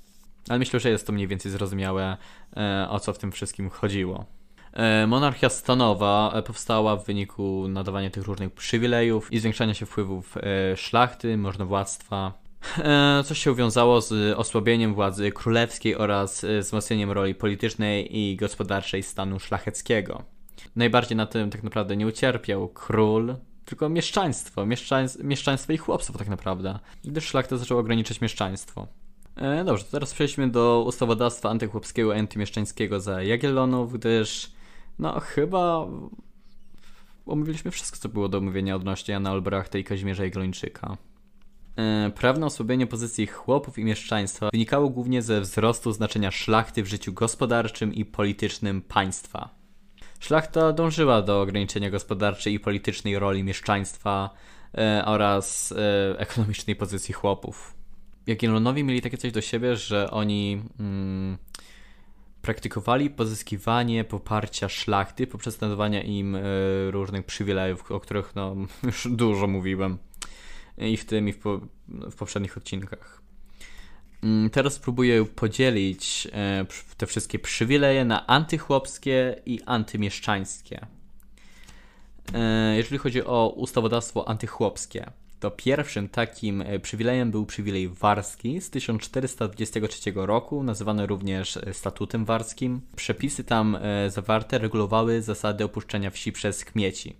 Ale 0.49 0.59
myślę, 0.59 0.81
że 0.81 0.91
jest 0.91 1.07
to 1.07 1.13
mniej 1.13 1.27
więcej 1.29 1.53
zrozumiałe, 1.53 2.17
e, 2.57 2.87
o 2.91 3.01
co 3.01 3.13
w 3.13 3.19
tym 3.19 3.33
wszystkim 3.33 3.71
chodziło. 3.71 4.25
E, 4.73 5.07
monarchia 5.07 5.49
stanowa 5.49 6.33
e, 6.35 6.43
powstała 6.43 6.97
w 6.97 7.07
wyniku 7.07 7.69
nadawania 7.69 8.11
tych 8.11 8.25
różnych 8.25 8.53
przywilejów 8.53 9.33
i 9.33 9.39
zwiększania 9.39 9.75
się 9.75 9.87
wpływów 9.87 10.35
szlachty, 10.77 11.37
możnowładztwa, 11.37 12.33
co 13.25 13.35
się 13.35 13.55
wiązało 13.55 14.01
z 14.01 14.39
osłabieniem 14.39 14.95
władzy 14.95 15.33
królewskiej 15.33 15.97
oraz 15.97 16.47
wzmocnieniem 16.61 17.11
roli 17.11 17.35
politycznej 17.35 18.19
i 18.19 18.37
gospodarczej 18.37 19.03
stanu 19.03 19.41
szlacheckiego. 19.41 20.23
Najbardziej 20.77 21.17
na 21.17 21.27
tym 21.27 21.51
tak 21.51 21.63
naprawdę 21.63 21.97
nie 21.97 22.07
ucierpiał 22.07 22.69
król, 22.69 23.37
tylko 23.69 23.89
mieszczaństwo, 23.89 24.67
mieszczaństwo, 24.67 25.25
mieszczaństwo 25.25 25.73
i 25.73 25.77
chłopstwo 25.77 26.19
tak 26.19 26.29
naprawdę. 26.29 26.79
Gdyż 27.05 27.25
szlachta 27.25 27.57
zaczęła 27.57 27.81
ograniczać 27.81 28.21
mieszczaństwo. 28.21 28.87
E, 29.37 29.65
dobrze, 29.65 29.85
to 29.85 29.91
teraz 29.91 30.15
przejdźmy 30.15 30.51
do 30.51 30.85
ustawodawstwa 30.87 31.51
antychłopskiego 31.51 32.15
i 32.15 32.19
antymieszczańskiego 32.19 33.01
za 33.01 33.23
Jagiellonów, 33.23 33.93
gdyż 33.93 34.51
no 34.99 35.21
chyba 35.21 35.87
omówiliśmy 37.27 37.71
wszystko, 37.71 37.99
co 37.99 38.09
było 38.09 38.29
do 38.29 38.39
omówienia 38.39 38.77
odnośnie 38.77 39.13
Jana 39.13 39.33
Olbrachta 39.33 39.79
i 39.79 39.85
Kazimierza 39.85 40.25
Jagiellończyka. 40.25 40.97
E, 41.77 42.11
prawne 42.11 42.47
osłabienie 42.47 42.87
pozycji 42.87 43.27
chłopów 43.27 43.79
i 43.79 43.85
mieszczaństwa 43.85 44.49
wynikało 44.53 44.89
głównie 44.89 45.23
ze 45.23 45.41
wzrostu 45.41 45.93
znaczenia 45.93 46.31
szlachty 46.31 46.83
w 46.83 46.87
życiu 46.87 47.13
gospodarczym 47.13 47.95
i 47.95 48.05
politycznym 48.05 48.83
państwa. 48.83 49.58
Szlachta 50.21 50.73
dążyła 50.73 51.23
do 51.23 51.41
ograniczenia 51.41 51.91
gospodarczej 51.91 52.55
i 52.55 52.61
politycznej 52.61 53.19
roli 53.19 53.45
mieszczaństwa 53.45 54.31
e, 54.79 55.03
oraz 55.07 55.73
e, 55.73 56.19
ekonomicznej 56.19 56.77
pozycji 56.77 57.15
chłopów. 57.15 57.75
Jagiellonowie 58.27 58.85
mieli 58.85 59.03
takie 59.03 59.19
coś 59.19 59.33
do 59.33 59.41
siebie, 59.41 59.77
że 59.77 60.11
oni 60.11 60.63
mm, 60.81 61.39
praktykowali 62.43 63.11
pozyskiwanie 63.11 64.05
poparcia 64.05 64.69
szlachty 64.69 65.27
poprzez 65.27 65.61
nadawanie 65.61 66.03
im 66.03 66.37
e, 66.37 66.41
różnych 66.91 67.27
przywilejów, 67.27 67.93
o 67.93 68.01
których 68.01 68.35
no, 68.35 68.57
już 68.83 69.09
dużo 69.11 69.47
mówiłem 69.47 69.99
i 70.79 70.97
w 70.97 71.05
tym 71.05 71.29
i 71.29 71.33
w, 71.33 71.39
po, 71.39 71.61
w 71.89 72.15
poprzednich 72.17 72.57
odcinkach. 72.57 73.23
Mm, 74.23 74.51
teraz 74.51 74.73
spróbuję 74.73 75.25
podzielić 75.25 76.29
e, 76.33 76.67
te 76.97 77.07
wszystkie 77.07 77.39
przywileje 77.39 78.05
na 78.05 78.27
antychłopskie 78.27 79.37
i 79.47 79.61
antymieszczańskie. 79.67 80.87
E, 82.35 82.77
jeżeli 82.77 82.99
chodzi 82.99 83.25
o 83.25 83.53
ustawodawstwo 83.57 84.29
antychłopskie, 84.29 85.11
to 85.41 85.51
pierwszym 85.51 86.09
takim 86.09 86.63
e, 86.63 86.79
przywilejem 86.79 87.31
był 87.31 87.47
przywilej 87.47 87.89
warski 87.89 88.61
z 88.61 88.71
1423 88.71 90.13
roku, 90.15 90.63
nazywany 90.63 91.07
również 91.07 91.59
statutem 91.73 92.25
warskim. 92.25 92.81
Przepisy 92.97 93.45
tam 93.45 93.79
zawarte 94.09 94.59
regulowały 94.59 95.23
zasady 95.23 95.65
opuszczenia 95.65 96.11
wsi 96.11 96.33
przez 96.33 96.65
kmieci. 96.65 97.17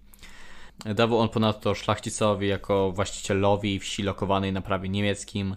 Dawał 0.95 1.19
on 1.19 1.29
ponadto 1.29 1.75
szlachcicowi 1.75 2.49
jako 2.49 2.93
właścicielowi 2.93 3.79
wsi 3.79 4.03
lokowanej 4.03 4.53
na 4.53 4.61
prawie 4.61 4.89
niemieckim 4.89 5.57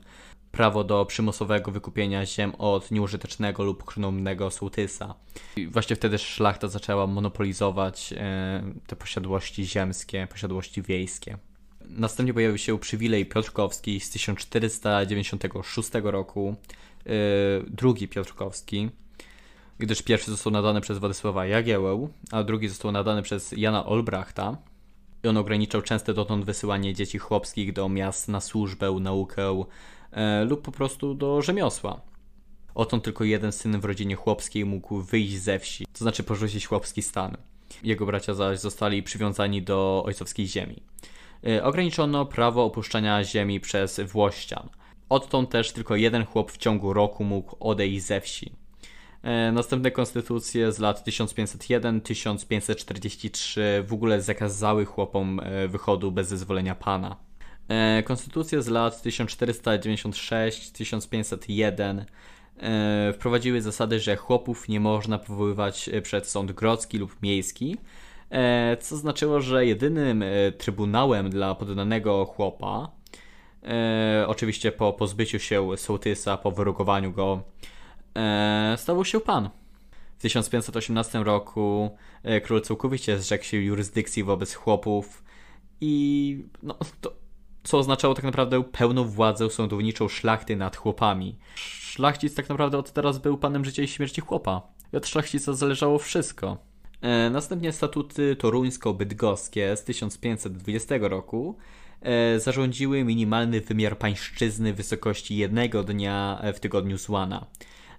prawo 0.51 0.83
do 0.83 1.05
przymusowego 1.05 1.71
wykupienia 1.71 2.25
ziem 2.25 2.55
od 2.55 2.91
nieużytecznego 2.91 3.63
lub 3.63 3.83
krnumnego 3.83 4.51
sołtysa. 4.51 5.15
I 5.55 5.67
właśnie 5.67 5.95
wtedy 5.95 6.17
szlachta 6.17 6.67
zaczęła 6.67 7.07
monopolizować 7.07 8.13
e, 8.17 8.63
te 8.87 8.95
posiadłości 8.95 9.65
ziemskie, 9.65 10.27
posiadłości 10.31 10.81
wiejskie. 10.81 11.37
Następnie 11.85 12.33
pojawił 12.33 12.57
się 12.57 12.79
przywilej 12.79 13.25
Piotrkowski 13.25 13.99
z 13.99 14.09
1496 14.09 15.89
roku, 16.03 16.55
e, 17.05 17.11
drugi 17.67 18.07
Piotrkowski, 18.07 18.89
gdyż 19.79 20.01
pierwszy 20.01 20.31
został 20.31 20.53
nadany 20.53 20.81
przez 20.81 20.97
Władysława 20.97 21.45
Jagiełę, 21.45 22.07
a 22.31 22.43
drugi 22.43 22.67
został 22.67 22.91
nadany 22.91 23.21
przez 23.21 23.51
Jana 23.57 23.85
Olbrachta. 23.85 24.57
I 25.23 25.27
on 25.27 25.37
ograniczał 25.37 25.81
częste 25.81 26.13
dotąd 26.13 26.45
wysyłanie 26.45 26.93
dzieci 26.93 27.17
chłopskich 27.17 27.73
do 27.73 27.89
miast 27.89 28.27
na 28.27 28.41
służbę, 28.41 28.91
naukę, 28.91 29.63
lub 30.45 30.61
po 30.61 30.71
prostu 30.71 31.13
do 31.13 31.41
rzemiosła. 31.41 32.01
Odtąd 32.75 33.03
tylko 33.03 33.23
jeden 33.23 33.51
syn 33.51 33.79
w 33.79 33.85
rodzinie 33.85 34.15
chłopskiej 34.15 34.65
mógł 34.65 35.01
wyjść 35.01 35.37
ze 35.37 35.59
wsi, 35.59 35.85
to 35.93 35.99
znaczy 35.99 36.23
porzucić 36.23 36.67
chłopski 36.67 37.01
stan. 37.01 37.37
Jego 37.83 38.05
bracia 38.05 38.33
zaś 38.33 38.59
zostali 38.59 39.03
przywiązani 39.03 39.61
do 39.61 40.03
ojcowskiej 40.05 40.47
ziemi. 40.47 40.83
E, 41.47 41.63
ograniczono 41.63 42.25
prawo 42.25 42.65
opuszczania 42.65 43.23
ziemi 43.23 43.59
przez 43.59 43.99
włościan. 43.99 44.69
Odtąd 45.09 45.49
też 45.49 45.71
tylko 45.71 45.95
jeden 45.95 46.25
chłop 46.25 46.51
w 46.51 46.57
ciągu 46.57 46.93
roku 46.93 47.23
mógł 47.23 47.55
odejść 47.59 48.03
ze 48.03 48.21
wsi. 48.21 48.51
E, 49.23 49.51
następne 49.51 49.91
konstytucje 49.91 50.71
z 50.71 50.79
lat 50.79 51.07
1501-1543 51.07 53.61
w 53.83 53.93
ogóle 53.93 54.21
zakazały 54.21 54.85
chłopom 54.85 55.41
wychodu 55.67 56.11
bez 56.11 56.27
zezwolenia 56.27 56.75
pana. 56.75 57.30
E, 57.71 58.03
konstytucje 58.03 58.61
z 58.61 58.67
lat 58.67 59.03
1496-1501 59.03 62.03
e, 62.57 63.13
wprowadziły 63.13 63.61
zasady, 63.61 63.99
że 63.99 64.15
chłopów 64.15 64.69
nie 64.69 64.79
można 64.79 65.17
powoływać 65.17 65.89
przed 66.03 66.27
sąd 66.27 66.51
grodzki 66.51 66.97
lub 66.97 67.21
miejski, 67.21 67.77
e, 68.29 68.77
co 68.77 68.97
znaczyło, 68.97 69.41
że 69.41 69.65
jedynym 69.65 70.23
trybunałem 70.57 71.29
dla 71.29 71.55
poddanego 71.55 72.25
chłopa, 72.25 72.91
oczywiście 74.27 74.71
po 74.71 74.93
pozbyciu 74.93 75.39
się 75.39 75.77
sołtysa, 75.77 76.37
po 76.37 76.51
wyrugowaniu 76.51 77.11
go, 77.11 77.43
stawał 78.77 79.05
się 79.05 79.19
pan. 79.19 79.49
W 80.17 80.21
1518 80.21 81.23
roku 81.23 81.97
król 82.43 82.61
całkowicie 82.61 83.19
zrzekł 83.19 83.43
się 83.43 83.57
jurysdykcji 83.57 84.23
wobec 84.23 84.53
chłopów 84.53 85.23
i 85.81 86.37
no, 86.63 86.77
to 87.01 87.20
co 87.63 87.77
oznaczało 87.77 88.13
tak 88.13 88.23
naprawdę 88.23 88.63
pełną 88.63 89.03
władzę 89.03 89.49
sądowniczą 89.49 90.07
szlachty 90.07 90.55
nad 90.55 90.75
chłopami. 90.75 91.37
Szlachcic 91.55 92.35
tak 92.35 92.49
naprawdę 92.49 92.77
od 92.77 92.91
teraz 92.91 93.17
był 93.17 93.37
panem 93.37 93.65
życia 93.65 93.83
i 93.83 93.87
śmierci 93.87 94.21
chłopa. 94.21 94.61
I 94.93 94.97
od 94.97 95.07
szlachcica 95.07 95.53
zależało 95.53 95.99
wszystko. 95.99 96.57
E, 97.01 97.29
następnie 97.29 97.71
statuty 97.71 98.35
toruńsko-bydgoskie 98.35 99.75
z 99.77 99.83
1520 99.83 100.95
roku 101.01 101.57
e, 102.01 102.39
zarządziły 102.39 103.03
minimalny 103.03 103.61
wymiar 103.61 103.97
pańszczyzny 103.97 104.73
wysokości 104.73 105.37
jednego 105.37 105.83
dnia 105.83 106.41
w 106.53 106.59
tygodniu 106.59 106.97
złana. 106.97 107.45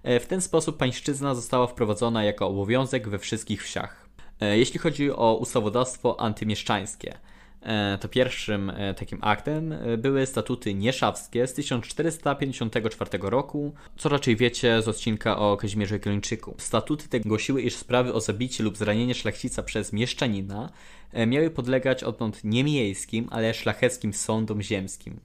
E, 0.03 0.19
w 0.19 0.27
ten 0.27 0.41
sposób 0.41 0.77
pańszczyzna 0.77 1.35
została 1.35 1.67
wprowadzona 1.67 2.23
jako 2.23 2.47
obowiązek 2.47 3.09
we 3.09 3.19
wszystkich 3.19 3.63
wsiach. 3.63 4.09
E, 4.41 4.57
jeśli 4.57 4.79
chodzi 4.79 5.11
o 5.11 5.37
ustawodawstwo 5.41 6.19
antymieszczańskie, 6.19 7.13
e, 7.13 7.32
to 7.99 8.07
pierwszym 8.07 8.71
takim 8.97 9.19
aktem 9.21 9.75
były 9.97 10.25
statuty 10.25 10.73
nieszawskie 10.73 11.47
z 11.47 11.53
1454 11.53 13.09
roku, 13.21 13.73
co 13.97 14.09
raczej 14.09 14.35
wiecie 14.35 14.81
z 14.81 14.87
odcinka 14.87 15.37
o 15.37 15.57
Kazimierzu 15.57 15.93
Jagiellończyku. 15.93 16.55
Statuty 16.57 17.07
te 17.07 17.19
głosiły, 17.19 17.61
iż 17.61 17.75
sprawy 17.75 18.13
o 18.13 18.21
zabicie 18.21 18.63
lub 18.63 18.77
zranienie 18.77 19.15
szlachcica 19.15 19.63
przez 19.63 19.93
mieszczanina 19.93 20.69
miały 21.27 21.49
podlegać 21.49 22.03
odtąd 22.03 22.43
nie 22.43 22.63
miejskim, 22.63 23.27
ale 23.31 23.53
szlacheckim 23.53 24.13
sądom 24.13 24.61
ziemskim. 24.61 25.19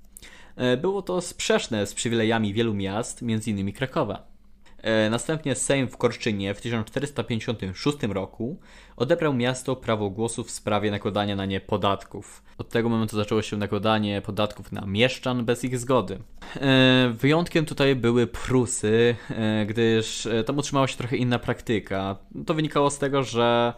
Było 0.82 1.02
to 1.02 1.20
sprzeczne 1.20 1.86
z 1.86 1.94
przywilejami 1.94 2.54
wielu 2.54 2.74
miast, 2.74 3.22
m.in. 3.22 3.72
Krakowa. 3.72 4.37
E, 4.82 5.10
następnie 5.10 5.54
Sejm 5.54 5.88
w 5.88 5.96
Korczynie 5.96 6.54
w 6.54 6.60
1456 6.60 7.98
roku 8.02 8.60
odebrał 8.96 9.34
miasto 9.34 9.76
prawo 9.76 10.10
głosu 10.10 10.44
w 10.44 10.50
sprawie 10.50 10.90
nakładania 10.90 11.36
na 11.36 11.46
nie 11.46 11.60
podatków. 11.60 12.42
Od 12.58 12.68
tego 12.68 12.88
momentu 12.88 13.16
zaczęło 13.16 13.42
się 13.42 13.56
nakładanie 13.56 14.22
podatków 14.22 14.72
na 14.72 14.86
mieszczan 14.86 15.44
bez 15.44 15.64
ich 15.64 15.78
zgody. 15.78 16.18
E, 16.56 17.14
wyjątkiem 17.18 17.64
tutaj 17.64 17.96
były 17.96 18.26
Prusy, 18.26 19.16
e, 19.30 19.66
gdyż 19.66 20.28
tam 20.46 20.58
utrzymała 20.58 20.88
się 20.88 20.96
trochę 20.96 21.16
inna 21.16 21.38
praktyka. 21.38 22.16
To 22.46 22.54
wynikało 22.54 22.90
z 22.90 22.98
tego, 22.98 23.22
że, 23.22 23.74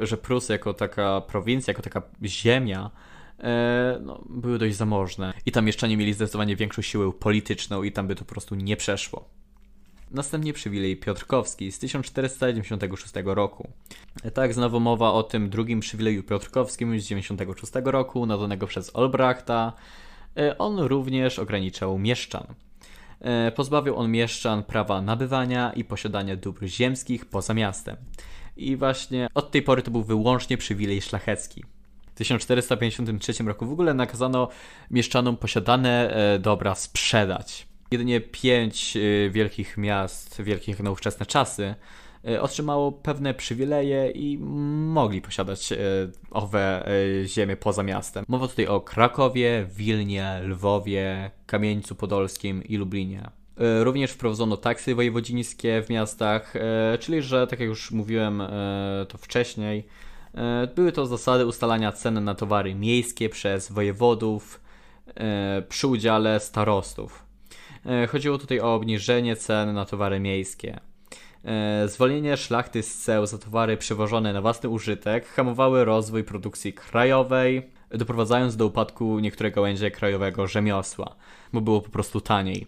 że 0.00 0.16
Prusy 0.16 0.52
jako 0.52 0.74
taka 0.74 1.20
prowincja, 1.20 1.70
jako 1.70 1.82
taka 1.82 2.02
ziemia, 2.24 2.90
no, 4.00 4.24
były 4.30 4.58
dość 4.58 4.76
zamożne. 4.76 5.32
I 5.46 5.52
tam 5.52 5.64
mieszczanie 5.64 5.96
mieli 5.96 6.12
zdecydowanie 6.12 6.56
większą 6.56 6.82
siłę 6.82 7.12
polityczną 7.12 7.82
i 7.82 7.92
tam 7.92 8.06
by 8.06 8.14
to 8.14 8.24
po 8.24 8.32
prostu 8.32 8.54
nie 8.54 8.76
przeszło. 8.76 9.41
Następnie 10.12 10.52
przywilej 10.52 10.96
Piotrkowski 10.96 11.72
z 11.72 11.78
1496 11.78 13.14
roku. 13.24 13.68
Tak, 14.34 14.54
znowu 14.54 14.80
mowa 14.80 15.12
o 15.12 15.22
tym 15.22 15.50
drugim 15.50 15.80
przywileju 15.80 16.22
Piotrkowskim 16.22 17.00
z 17.00 17.02
1996 17.02 17.72
roku, 17.84 18.26
nadanego 18.26 18.66
przez 18.66 18.96
Olbrachta. 18.96 19.72
E, 20.36 20.58
on 20.58 20.78
również 20.78 21.38
ograniczał 21.38 21.98
mieszczan. 21.98 22.46
E, 23.20 23.52
pozbawił 23.52 23.96
on 23.96 24.10
mieszczan 24.10 24.62
prawa 24.62 25.02
nabywania 25.02 25.72
i 25.72 25.84
posiadania 25.84 26.36
dóbr 26.36 26.66
ziemskich 26.66 27.26
poza 27.26 27.54
miastem. 27.54 27.96
I 28.56 28.76
właśnie 28.76 29.28
od 29.34 29.50
tej 29.50 29.62
pory 29.62 29.82
to 29.82 29.90
był 29.90 30.02
wyłącznie 30.02 30.56
przywilej 30.56 31.02
szlachecki. 31.02 31.64
W 32.14 32.14
1453 32.14 33.44
roku 33.44 33.66
w 33.66 33.72
ogóle 33.72 33.94
nakazano 33.94 34.48
mieszczanom 34.90 35.36
posiadane 35.36 36.10
e, 36.10 36.38
dobra 36.38 36.74
sprzedać 36.74 37.71
jedynie 37.92 38.20
pięć 38.20 38.96
y, 38.96 39.30
wielkich 39.32 39.78
miast, 39.78 40.42
wielkich 40.42 40.80
nowoczesne 40.80 41.26
czasy 41.26 41.74
y, 42.28 42.40
otrzymało 42.40 42.92
pewne 42.92 43.34
przywileje 43.34 44.10
i 44.10 44.38
mogli 44.38 45.20
posiadać 45.20 45.72
y, 45.72 45.76
owe 46.30 46.88
ziemie 47.26 47.56
poza 47.56 47.82
miastem. 47.82 48.24
Mowa 48.28 48.48
tutaj 48.48 48.66
o 48.66 48.80
Krakowie, 48.80 49.66
Wilnie, 49.76 50.40
Lwowie, 50.44 51.30
Kamieńcu 51.46 51.94
Podolskim 51.94 52.64
i 52.64 52.76
Lublinie. 52.76 53.30
Również 53.80 54.10
wprowadzono 54.10 54.56
taksy 54.56 54.94
wojewodzińskie 54.94 55.82
w 55.82 55.90
miastach, 55.90 56.54
czyli 57.00 57.22
że, 57.22 57.46
tak 57.46 57.60
jak 57.60 57.68
już 57.68 57.90
mówiłem 57.90 58.42
to 59.08 59.18
wcześniej, 59.18 59.86
były 60.74 60.92
to 60.92 61.06
zasady 61.06 61.46
ustalania 61.46 61.92
cen 61.92 62.24
na 62.24 62.34
towary 62.34 62.74
miejskie 62.74 63.28
przez 63.28 63.72
wojewodów 63.72 64.60
przy 65.68 65.86
udziale 65.86 66.40
starostów. 66.40 67.31
E, 67.86 68.06
chodziło 68.06 68.38
tutaj 68.38 68.60
o 68.60 68.74
obniżenie 68.74 69.36
cen 69.36 69.74
na 69.74 69.84
towary 69.84 70.20
miejskie. 70.20 70.80
E, 71.44 71.88
zwolnienie 71.88 72.36
szlachty 72.36 72.82
z 72.82 72.98
ceł 72.98 73.26
za 73.26 73.38
towary 73.38 73.76
przywożone 73.76 74.32
na 74.32 74.40
własny 74.40 74.68
użytek 74.68 75.26
hamowały 75.26 75.84
rozwój 75.84 76.24
produkcji 76.24 76.72
krajowej, 76.72 77.70
doprowadzając 77.90 78.56
do 78.56 78.66
upadku 78.66 79.18
niektórych 79.18 79.54
gałęzi 79.54 79.90
krajowego 79.90 80.46
rzemiosła, 80.46 81.14
bo 81.52 81.60
było 81.60 81.80
po 81.80 81.90
prostu 81.90 82.20
taniej. 82.20 82.66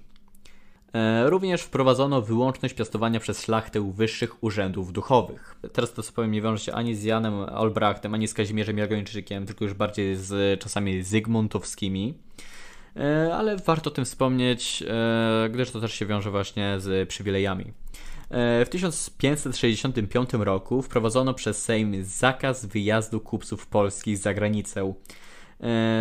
E, 0.95 1.31
również 1.31 1.63
wprowadzono 1.63 2.23
wyłączność 2.23 2.75
piastowania 2.75 3.21
przez 3.21 3.43
szlachtę 3.43 3.93
wyższych 3.93 4.45
urzędów 4.45 4.93
duchowych. 4.93 5.57
Teraz 5.73 5.93
to 5.93 6.03
co 6.03 6.13
powiem 6.13 6.33
nie 6.33 6.43
wiąże 6.43 6.65
się 6.65 6.73
ani 6.73 6.95
z 6.95 7.03
Janem 7.03 7.35
Olbrachtem, 7.35 8.15
ani 8.15 8.29
z 8.29 8.35
Kazimierzem 8.35 8.79
Jagończykiem, 8.79 9.47
tylko 9.47 9.65
już 9.65 9.75
bardziej 9.75 10.17
z 10.17 10.61
czasami 10.61 11.03
zygmuntowskimi. 11.03 12.15
E, 12.97 13.35
ale 13.35 13.57
warto 13.57 13.91
o 13.91 13.93
tym 13.93 14.05
wspomnieć, 14.05 14.85
e, 14.89 15.49
gdyż 15.49 15.71
to 15.71 15.81
też 15.81 15.95
się 15.95 16.07
wiąże 16.07 16.31
właśnie 16.31 16.75
z 16.79 17.09
przywilejami. 17.09 17.65
E, 18.31 18.65
w 18.65 18.69
1565 18.69 20.31
roku 20.33 20.83
wprowadzono 20.83 21.35
przez 21.35 21.63
Sejm 21.65 22.05
zakaz 22.05 22.67
wyjazdu 22.67 23.21
kupców 23.21 23.67
polskich 23.67 24.19
za 24.19 24.35
granicę, 24.35 24.95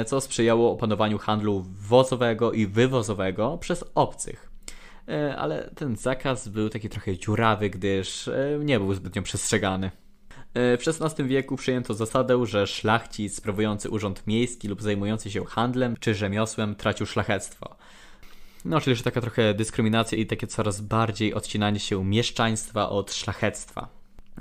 co 0.05 0.21
sprzyjało 0.21 0.71
opanowaniu 0.71 1.17
handlu 1.17 1.65
wozowego 1.89 2.51
i 2.51 2.67
wywozowego 2.67 3.57
przez 3.57 3.83
obcych. 3.95 4.51
Ale 5.37 5.69
ten 5.75 5.95
zakaz 5.95 6.47
był 6.47 6.69
taki 6.69 6.89
trochę 6.89 7.17
dziurawy, 7.17 7.69
gdyż 7.69 8.29
nie 8.59 8.79
był 8.79 8.93
zbytnio 8.93 9.21
przestrzegany. 9.21 9.91
E, 10.53 10.77
w 10.77 10.87
XVI 10.87 11.23
wieku 11.23 11.55
przyjęto 11.55 11.93
zasadę, 11.93 12.45
że 12.45 12.67
szlachcic 12.67 13.35
sprawujący 13.35 13.89
urząd 13.89 14.27
miejski 14.27 14.67
lub 14.67 14.81
zajmujący 14.81 15.31
się 15.31 15.45
handlem 15.45 15.95
czy 15.99 16.15
rzemiosłem 16.15 16.75
tracił 16.75 17.05
szlachectwo. 17.05 17.75
No, 18.65 18.81
czyli 18.81 18.95
że 18.95 19.03
taka 19.03 19.21
trochę 19.21 19.53
dyskryminacja 19.53 20.17
i 20.17 20.25
takie 20.25 20.47
coraz 20.47 20.81
bardziej 20.81 21.33
odcinanie 21.33 21.79
się 21.79 22.05
mieszczaństwa 22.05 22.89
od 22.89 23.13
szlachectwa. 23.13 23.87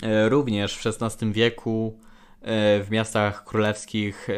E, 0.02 0.28
również 0.28 0.76
w 0.76 0.86
XVI 0.86 1.32
wieku 1.32 1.98
e, 2.42 2.82
w 2.82 2.90
miastach 2.90 3.44
królewskich 3.44 4.28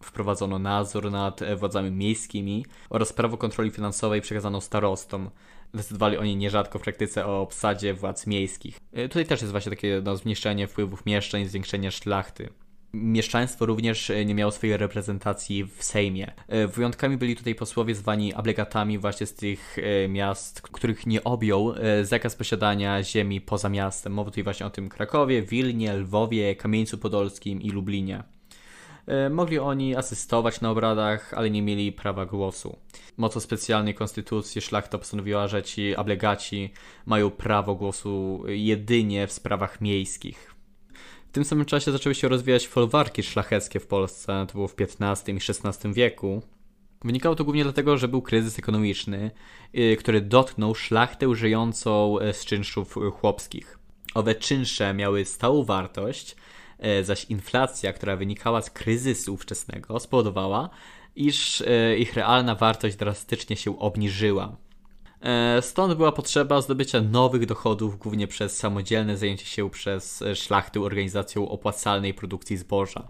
wprowadzono 0.00 0.58
nadzór 0.58 1.10
nad 1.10 1.40
władzami 1.56 1.90
miejskimi 1.90 2.66
oraz 2.90 3.12
prawo 3.12 3.36
kontroli 3.36 3.70
finansowej 3.70 4.20
przekazano 4.20 4.60
starostom. 4.60 5.30
Decydowali 5.74 6.18
oni 6.18 6.36
nierzadko 6.36 6.78
w 6.78 6.82
praktyce 6.82 7.26
o 7.26 7.40
obsadzie 7.40 7.94
władz 7.94 8.26
miejskich. 8.26 8.80
E, 8.92 9.08
tutaj 9.08 9.26
też 9.26 9.40
jest 9.40 9.52
właśnie 9.52 9.70
takie 9.70 10.02
no, 10.04 10.16
zmniejszenie 10.16 10.66
wpływów 10.66 11.06
mieszczeń, 11.06 11.46
zwiększenie 11.48 11.90
szlachty. 11.90 12.48
Mieszczaństwo 12.92 13.66
również 13.66 14.10
e, 14.10 14.24
nie 14.24 14.34
miało 14.34 14.52
swojej 14.52 14.76
reprezentacji 14.76 15.64
w 15.64 15.84
Sejmie. 15.84 16.32
E, 16.48 16.66
wyjątkami 16.66 17.16
byli 17.16 17.36
tutaj 17.36 17.54
posłowie 17.54 17.94
zwani 17.94 18.34
ablegatami 18.34 18.98
właśnie 18.98 19.26
z 19.26 19.34
tych 19.34 19.76
miast, 20.08 20.60
których 20.60 21.06
nie 21.06 21.24
objął 21.24 21.74
zakaz 22.02 22.36
posiadania 22.36 23.02
ziemi 23.02 23.40
poza 23.40 23.68
miastem. 23.68 24.12
Mowa 24.12 24.30
tutaj 24.30 24.44
właśnie 24.44 24.66
o 24.66 24.70
tym 24.70 24.88
Krakowie, 24.88 25.42
Wilnie, 25.42 25.94
Lwowie, 25.94 26.56
Kamieńcu 26.56 26.98
Podolskim 26.98 27.62
i 27.62 27.70
Lublinie. 27.70 28.22
E, 29.08 29.30
mogli 29.30 29.58
oni 29.58 29.96
asystować 29.96 30.60
na 30.60 30.70
obradach, 30.70 31.34
ale 31.34 31.50
nie 31.50 31.62
mieli 31.62 31.92
prawa 31.92 32.26
głosu. 32.26 32.76
Mocą 33.16 33.40
specjalnej 33.40 33.94
konstytucji 33.94 34.60
szlachta 34.60 34.98
postanowiła, 34.98 35.48
że 35.48 35.62
ci 35.62 35.96
ablegaci 35.96 36.70
mają 37.06 37.30
prawo 37.30 37.74
głosu 37.74 38.42
jedynie 38.46 39.26
w 39.26 39.32
sprawach 39.32 39.80
miejskich. 39.80 40.54
W 41.28 41.32
tym 41.32 41.44
samym 41.44 41.64
czasie 41.64 41.92
zaczęły 41.92 42.14
się 42.14 42.28
rozwijać 42.28 42.68
folwarki 42.68 43.22
szlacheckie 43.22 43.80
w 43.80 43.86
Polsce, 43.86 44.46
to 44.48 44.52
było 44.52 44.68
w 44.68 44.74
XV 44.80 45.32
i 45.32 45.36
XVI 45.36 45.92
wieku. 45.92 46.42
Wynikało 47.04 47.34
to 47.34 47.44
głównie 47.44 47.62
dlatego, 47.62 47.98
że 47.98 48.08
był 48.08 48.22
kryzys 48.22 48.58
ekonomiczny, 48.58 49.30
y, 49.78 49.96
który 49.96 50.20
dotknął 50.20 50.74
szlachtę 50.74 51.34
żyjącą 51.34 52.18
e, 52.18 52.32
z 52.32 52.44
czynszów 52.44 52.94
chłopskich. 53.20 53.78
Owe 54.14 54.34
czynsze 54.34 54.94
miały 54.94 55.24
stałą 55.24 55.64
wartość, 55.64 56.36
zaś 57.02 57.24
inflacja, 57.24 57.92
która 57.92 58.16
wynikała 58.16 58.62
z 58.62 58.70
kryzysu 58.70 59.34
ówczesnego, 59.34 60.00
spowodowała, 60.00 60.70
iż 61.16 61.60
e, 61.60 61.98
ich 61.98 62.14
realna 62.14 62.54
wartość 62.54 62.96
drastycznie 62.96 63.56
się 63.56 63.78
obniżyła. 63.78 64.56
E, 65.20 65.62
stąd 65.62 65.94
była 65.94 66.12
potrzeba 66.12 66.60
zdobycia 66.60 67.00
nowych 67.00 67.46
dochodów, 67.46 67.98
głównie 67.98 68.26
przez 68.26 68.56
samodzielne 68.56 69.16
zajęcie 69.16 69.46
się 69.46 69.70
przez 69.70 70.24
szlachty 70.34 70.80
organizacją 70.80 71.48
opłacalnej 71.48 72.14
produkcji 72.14 72.56
zboża. 72.56 73.08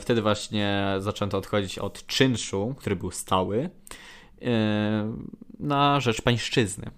Wtedy 0.00 0.22
właśnie 0.22 0.86
zaczęto 0.98 1.38
odchodzić 1.38 1.78
od 1.78 2.06
czynszu, 2.06 2.74
który 2.78 2.96
był 2.96 3.10
stały, 3.10 3.70
na 5.58 6.00
rzecz 6.00 6.22
pańszczyzny. 6.22 6.90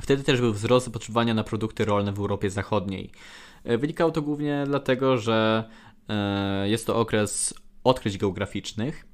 Wtedy 0.00 0.22
też 0.22 0.40
był 0.40 0.52
wzrost 0.52 0.86
zapotrzebowania 0.86 1.34
na 1.34 1.44
produkty 1.44 1.84
rolne 1.84 2.12
w 2.12 2.18
Europie 2.18 2.50
Zachodniej. 2.50 3.10
E, 3.64 3.78
wynikało 3.78 4.10
to 4.10 4.22
głównie 4.22 4.64
dlatego, 4.66 5.18
że 5.18 5.64
e, 6.08 6.68
jest 6.68 6.86
to 6.86 6.96
okres 6.96 7.54
odkryć 7.84 8.18
geograficznych, 8.18 9.06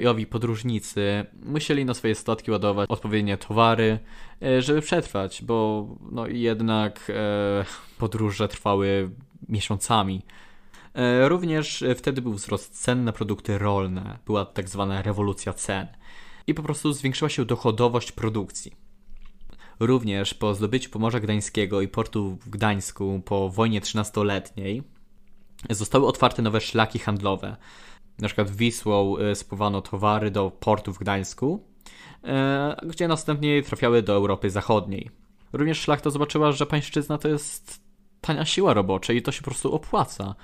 i 0.00 0.06
owi 0.06 0.26
podróżnicy 0.26 1.26
musieli 1.42 1.84
na 1.84 1.94
swoje 1.94 2.14
statki 2.14 2.50
ładować 2.50 2.90
odpowiednie 2.90 3.36
towary, 3.36 3.98
żeby 4.58 4.80
przetrwać, 4.80 5.42
bo 5.44 5.88
no 6.12 6.26
jednak 6.26 7.12
podróże 7.98 8.48
trwały 8.48 9.10
miesiącami. 9.48 10.22
Również 11.28 11.84
wtedy 11.96 12.22
był 12.22 12.32
wzrost 12.32 12.82
cen 12.82 13.04
na 13.04 13.12
produkty 13.12 13.58
rolne, 13.58 14.18
była 14.26 14.44
tak 14.44 14.68
zwana 14.68 15.02
rewolucja 15.02 15.52
cen 15.52 15.86
i 16.46 16.54
po 16.54 16.62
prostu 16.62 16.92
zwiększyła 16.92 17.28
się 17.28 17.44
dochodowość 17.44 18.12
produkcji. 18.12 18.81
Również 19.86 20.34
po 20.34 20.54
zdobyciu 20.54 20.90
Pomorza 20.90 21.20
Gdańskiego 21.20 21.80
i 21.80 21.88
portu 21.88 22.38
w 22.40 22.48
Gdańsku 22.48 23.22
po 23.24 23.48
wojnie 23.48 23.80
13-letniej 23.80 24.82
zostały 25.70 26.06
otwarte 26.06 26.42
nowe 26.42 26.60
szlaki 26.60 26.98
handlowe. 26.98 27.56
Na 28.18 28.28
przykład 28.28 28.50
Wisłą 28.50 29.16
e, 29.16 29.34
spływano 29.34 29.80
towary 29.80 30.30
do 30.30 30.50
portu 30.50 30.92
w 30.92 30.98
Gdańsku, 30.98 31.64
e, 32.24 32.76
gdzie 32.86 33.08
następnie 33.08 33.62
trafiały 33.62 34.02
do 34.02 34.12
Europy 34.12 34.50
Zachodniej. 34.50 35.10
Również 35.52 35.80
szlachta 35.80 36.10
zobaczyła, 36.10 36.52
że 36.52 36.66
pańszczyzna 36.66 37.18
to 37.18 37.28
jest 37.28 37.80
tania 38.20 38.44
siła 38.44 38.74
robocza 38.74 39.12
i 39.12 39.22
to 39.22 39.32
się 39.32 39.40
po 39.40 39.50
prostu 39.50 39.74
opłaca. 39.74 40.34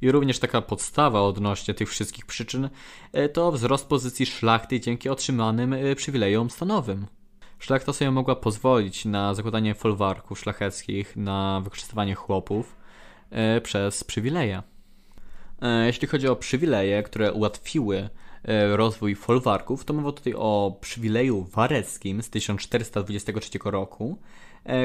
I 0.00 0.12
również 0.12 0.38
taka 0.38 0.62
podstawa 0.62 1.22
odnośnie 1.22 1.74
tych 1.74 1.90
wszystkich 1.90 2.26
przyczyn 2.26 2.70
e, 3.12 3.28
to 3.28 3.52
wzrost 3.52 3.88
pozycji 3.88 4.26
szlachty 4.26 4.80
dzięki 4.80 5.08
otrzymanym 5.08 5.74
przywilejom 5.96 6.50
stanowym. 6.50 7.06
Szlachta 7.58 7.92
sobie 7.92 8.10
mogła 8.10 8.36
pozwolić 8.36 9.04
na 9.04 9.34
zakładanie 9.34 9.74
folwarków 9.74 10.38
szlacheckich, 10.38 11.16
na 11.16 11.60
wykorzystywanie 11.64 12.14
chłopów 12.14 12.76
e, 13.30 13.60
przez 13.60 14.04
przywileje. 14.04 14.62
E, 15.62 15.86
jeśli 15.86 16.08
chodzi 16.08 16.28
o 16.28 16.36
przywileje, 16.36 17.02
które 17.02 17.32
ułatwiły 17.32 18.08
e, 18.44 18.76
rozwój 18.76 19.14
folwarków, 19.14 19.84
to 19.84 19.94
mowa 19.94 20.12
tutaj 20.12 20.34
o 20.36 20.78
przywileju 20.80 21.44
wareckim 21.44 22.22
z 22.22 22.30
1423 22.30 23.58
roku, 23.64 24.18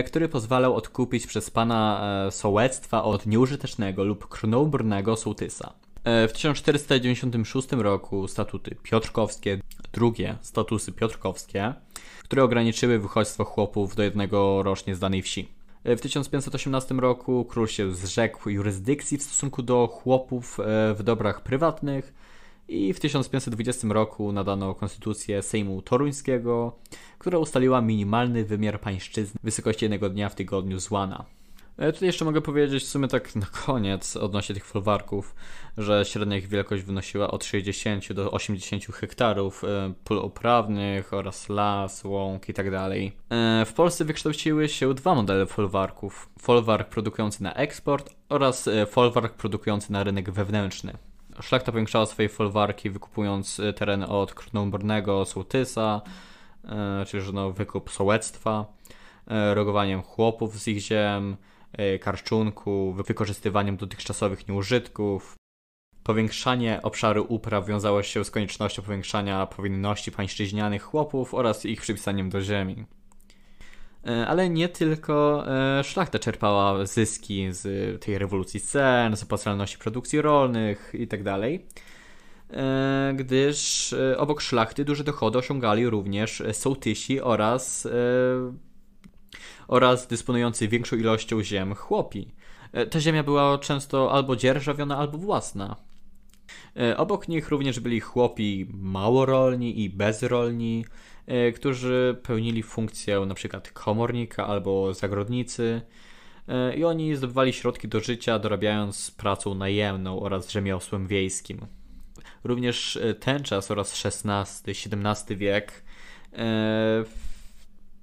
który 0.05 0.29
pozwalał 0.29 0.75
odkupić 0.75 1.27
przez 1.27 1.49
pana 1.49 2.01
sołectwa 2.31 3.03
od 3.03 3.25
nieużytecznego 3.25 4.03
lub 4.03 4.27
krnąbrnego 4.27 5.15
sołtysa. 5.15 5.73
W 6.05 6.31
1496 6.33 7.71
roku 7.71 8.27
statuty 8.27 8.75
piotrkowskie, 8.83 9.61
drugie 9.93 10.37
statusy 10.41 10.91
piotrkowskie, 10.91 11.73
które 12.29 12.43
ograniczyły 12.43 12.99
wychodźstwo 12.99 13.45
chłopów 13.45 13.95
do 13.95 14.03
jednego 14.03 14.63
rocznie 14.63 14.95
z 14.95 14.99
danej 14.99 15.21
wsi. 15.21 15.47
W 15.85 15.99
1518 15.99 16.95
roku 16.95 17.45
król 17.45 17.67
się 17.67 17.95
zrzekł 17.95 18.49
jurysdykcji 18.49 19.17
w 19.17 19.23
stosunku 19.23 19.61
do 19.61 19.87
chłopów 19.87 20.59
e, 20.59 20.93
w 20.93 21.03
dobrach 21.03 21.41
prywatnych 21.41 22.13
i 22.67 22.93
w 22.93 22.99
1520 22.99 23.87
roku 23.87 24.31
nadano 24.31 24.75
konstytucję 24.75 25.41
Sejmu 25.41 25.81
Toruńskiego, 25.81 26.75
która 27.19 27.37
ustaliła 27.37 27.81
minimalny 27.81 28.45
wymiar 28.45 28.81
pańszczyzny 28.81 29.39
w 29.39 29.45
wysokości 29.45 29.85
jednego 29.85 30.09
dnia 30.09 30.29
w 30.29 30.35
tygodniu 30.35 30.79
z 30.79 30.91
łana. 30.91 31.25
E, 31.25 31.38
tutaj 31.79 32.05
jeszcze 32.05 32.25
mogę 32.25 32.41
powiedzieć 32.41 32.83
w 32.83 32.87
sumie 32.87 33.07
tak 33.07 33.35
na 33.35 33.45
koniec 33.65 34.15
odnośnie 34.17 34.55
tych 34.55 34.65
folwarków, 34.65 35.35
że 35.77 36.05
średnia 36.05 36.37
ich 36.37 36.47
wielkość 36.47 36.83
wynosiła 36.83 37.31
od 37.31 37.45
60 37.45 38.13
do 38.13 38.31
80 38.31 38.85
hektarów 38.85 39.63
e, 39.63 39.93
pól 40.03 40.17
uprawnych 40.17 41.13
oraz 41.13 41.49
las, 41.49 42.03
łąk 42.03 42.47
itd. 42.47 42.71
Tak 42.71 42.91
e, 43.29 43.65
w 43.65 43.73
Polsce 43.73 44.05
wykształciły 44.05 44.69
się 44.69 44.93
dwa 44.93 45.15
modele 45.15 45.45
folwarków. 45.45 46.29
Folwark 46.39 46.89
produkujący 46.89 47.43
na 47.43 47.53
eksport 47.53 48.15
oraz 48.29 48.69
folwark 48.87 49.33
produkujący 49.33 49.91
na 49.91 50.03
rynek 50.03 50.31
wewnętrzny. 50.31 50.93
Szlachta 51.41 51.71
powiększała 51.71 52.05
swoje 52.05 52.29
folwarki 52.29 52.89
wykupując 52.89 53.61
tereny 53.75 54.07
od 54.07 54.33
krnąbrnego 54.33 55.25
sołtysa, 55.25 56.01
czyli 57.07 57.33
no, 57.33 57.51
wykup 57.51 57.91
sołectwa, 57.91 58.65
rogowaniem 59.53 60.01
chłopów 60.01 60.59
z 60.59 60.67
ich 60.67 60.79
ziem, 60.79 61.37
E, 61.58 61.58
karczunku, 61.99 62.93
wykorzystywaniem 62.93 63.77
dotychczasowych 63.77 64.47
nieużytków. 64.47 65.35
Powiększanie 66.03 66.79
obszaru 66.83 67.25
upraw 67.29 67.67
wiązało 67.67 68.03
się 68.03 68.25
z 68.25 68.31
koniecznością 68.31 68.81
powiększania 68.81 69.45
powinności 69.45 70.11
pańszczyźnianych 70.11 70.83
chłopów 70.83 71.33
oraz 71.33 71.65
ich 71.65 71.81
przypisaniem 71.81 72.29
do 72.29 72.41
ziemi. 72.41 72.85
E, 74.07 74.27
ale 74.27 74.49
nie 74.49 74.69
tylko 74.69 75.45
e, 75.79 75.83
szlachta 75.83 76.19
czerpała 76.19 76.85
zyski 76.85 77.47
z 77.51 78.01
tej 78.03 78.17
rewolucji 78.17 78.61
cen, 78.61 79.17
z 79.17 79.23
opłacalności 79.23 79.77
produkcji 79.77 80.21
rolnych 80.21 80.93
itd., 80.99 81.23
tak 81.23 81.51
gdyż 83.15 83.95
obok 84.17 84.41
szlachty 84.41 84.85
duże 84.85 85.03
dochody 85.03 85.37
osiągali 85.37 85.89
również 85.89 86.43
sołtysi 86.51 87.21
oraz 87.21 87.87
oraz 89.69 90.07
dysponujący 90.07 90.67
większą 90.67 90.95
ilością 90.95 91.43
ziem 91.43 91.75
chłopi. 91.75 92.31
E, 92.71 92.85
ta 92.85 92.99
ziemia 92.99 93.23
była 93.23 93.57
często 93.57 94.11
albo 94.11 94.35
dzierżawiona, 94.35 94.97
albo 94.97 95.17
własna. 95.17 95.75
E, 96.77 96.97
obok 96.97 97.27
nich 97.27 97.49
również 97.49 97.79
byli 97.79 97.99
chłopi 97.99 98.67
małorolni 98.73 99.81
i 99.83 99.89
bezrolni, 99.89 100.85
e, 101.27 101.51
którzy 101.51 102.17
pełnili 102.23 102.63
funkcję 102.63 103.17
np. 103.17 103.61
komornika 103.73 104.47
albo 104.47 104.93
zagrodnicy 104.93 105.81
i 106.77 106.83
oni 106.83 107.15
zdobywali 107.15 107.53
środki 107.53 107.87
do 107.87 107.99
życia 107.99 108.39
dorabiając 108.39 109.11
pracą 109.11 109.55
najemną 109.55 110.19
oraz 110.19 110.51
rzemiosłem 110.51 111.07
wiejskim. 111.07 111.65
Również 112.43 112.99
ten 113.19 113.43
czas 113.43 113.71
oraz 113.71 114.05
XVI-XVII 114.05 115.37
wiek 115.37 115.83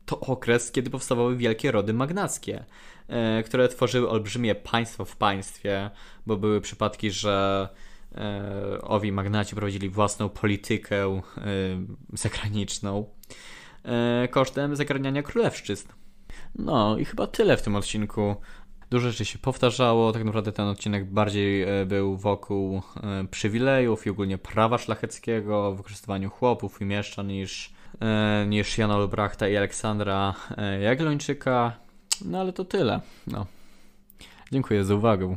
to 0.07 0.21
okres, 0.21 0.73
kiedy 0.73 0.90
powstawały 0.90 1.37
wielkie 1.37 1.73
rody 1.73 1.92
magnackie, 1.92 2.64
e, 3.09 3.42
które 3.42 3.69
tworzyły 3.69 4.11
olbrzymie 4.11 4.55
państwo 4.55 5.05
w 5.05 5.16
państwie, 5.16 5.90
bo 6.27 6.37
były 6.37 6.61
przypadki, 6.61 7.11
że 7.11 7.69
e, 8.14 8.81
owi 8.83 9.12
magnaci 9.12 9.55
prowadzili 9.55 9.88
własną 9.88 10.29
politykę 10.29 11.05
e, 11.07 11.21
zagraniczną 12.12 13.07
kosztem 14.31 14.77
zagarniania 14.77 15.23
królewszczyzn. 15.23 15.88
No 16.55 16.99
i 16.99 17.05
chyba 17.05 17.27
tyle 17.27 17.57
w 17.57 17.62
tym 17.62 17.77
odcinku. 17.77 18.37
Dużo 18.90 19.11
rzeczy 19.11 19.25
się 19.25 19.38
powtarzało, 19.38 20.12
tak 20.12 20.25
naprawdę 20.25 20.53
ten 20.53 20.66
odcinek 20.66 21.11
bardziej 21.11 21.66
był 21.87 22.16
wokół 22.16 22.83
przywilejów 23.31 24.07
i 24.07 24.11
ogólnie 24.11 24.38
prawa 24.38 24.79
szlacheckiego, 24.79 25.73
wykorzystywaniu 25.73 26.31
chłopów 26.31 26.81
i 26.81 26.85
mieszczan 26.85 27.27
niż 27.27 27.76
niż 28.46 28.78
Jana 28.78 28.96
Lubrachta 28.96 29.48
i 29.48 29.56
Aleksandra 29.56 30.35
e, 30.56 30.80
Jaglończyka. 30.80 31.72
No 32.24 32.40
ale 32.40 32.52
to 32.52 32.64
tyle. 32.64 33.00
No. 33.26 33.46
Dziękuję 34.52 34.85
za 34.85 34.94
uwagę. 34.94 35.37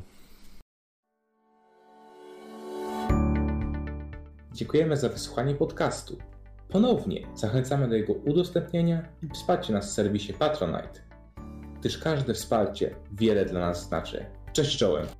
Dziękujemy 4.53 4.97
za 4.97 5.09
wysłuchanie 5.09 5.55
podcastu. 5.55 6.17
Ponownie 6.69 7.27
zachęcamy 7.35 7.87
do 7.87 7.95
jego 7.95 8.13
udostępnienia 8.13 9.05
i 9.23 9.27
wsparcia 9.33 9.73
nas 9.73 9.91
w 9.91 9.93
serwisie 9.93 10.33
Patronite, 10.33 11.01
gdyż 11.79 11.97
każde 11.97 12.33
wsparcie 12.33 12.95
wiele 13.11 13.45
dla 13.45 13.59
nas 13.59 13.87
znaczy. 13.87 14.25
Cześć 14.53 14.77
czołem! 14.77 15.18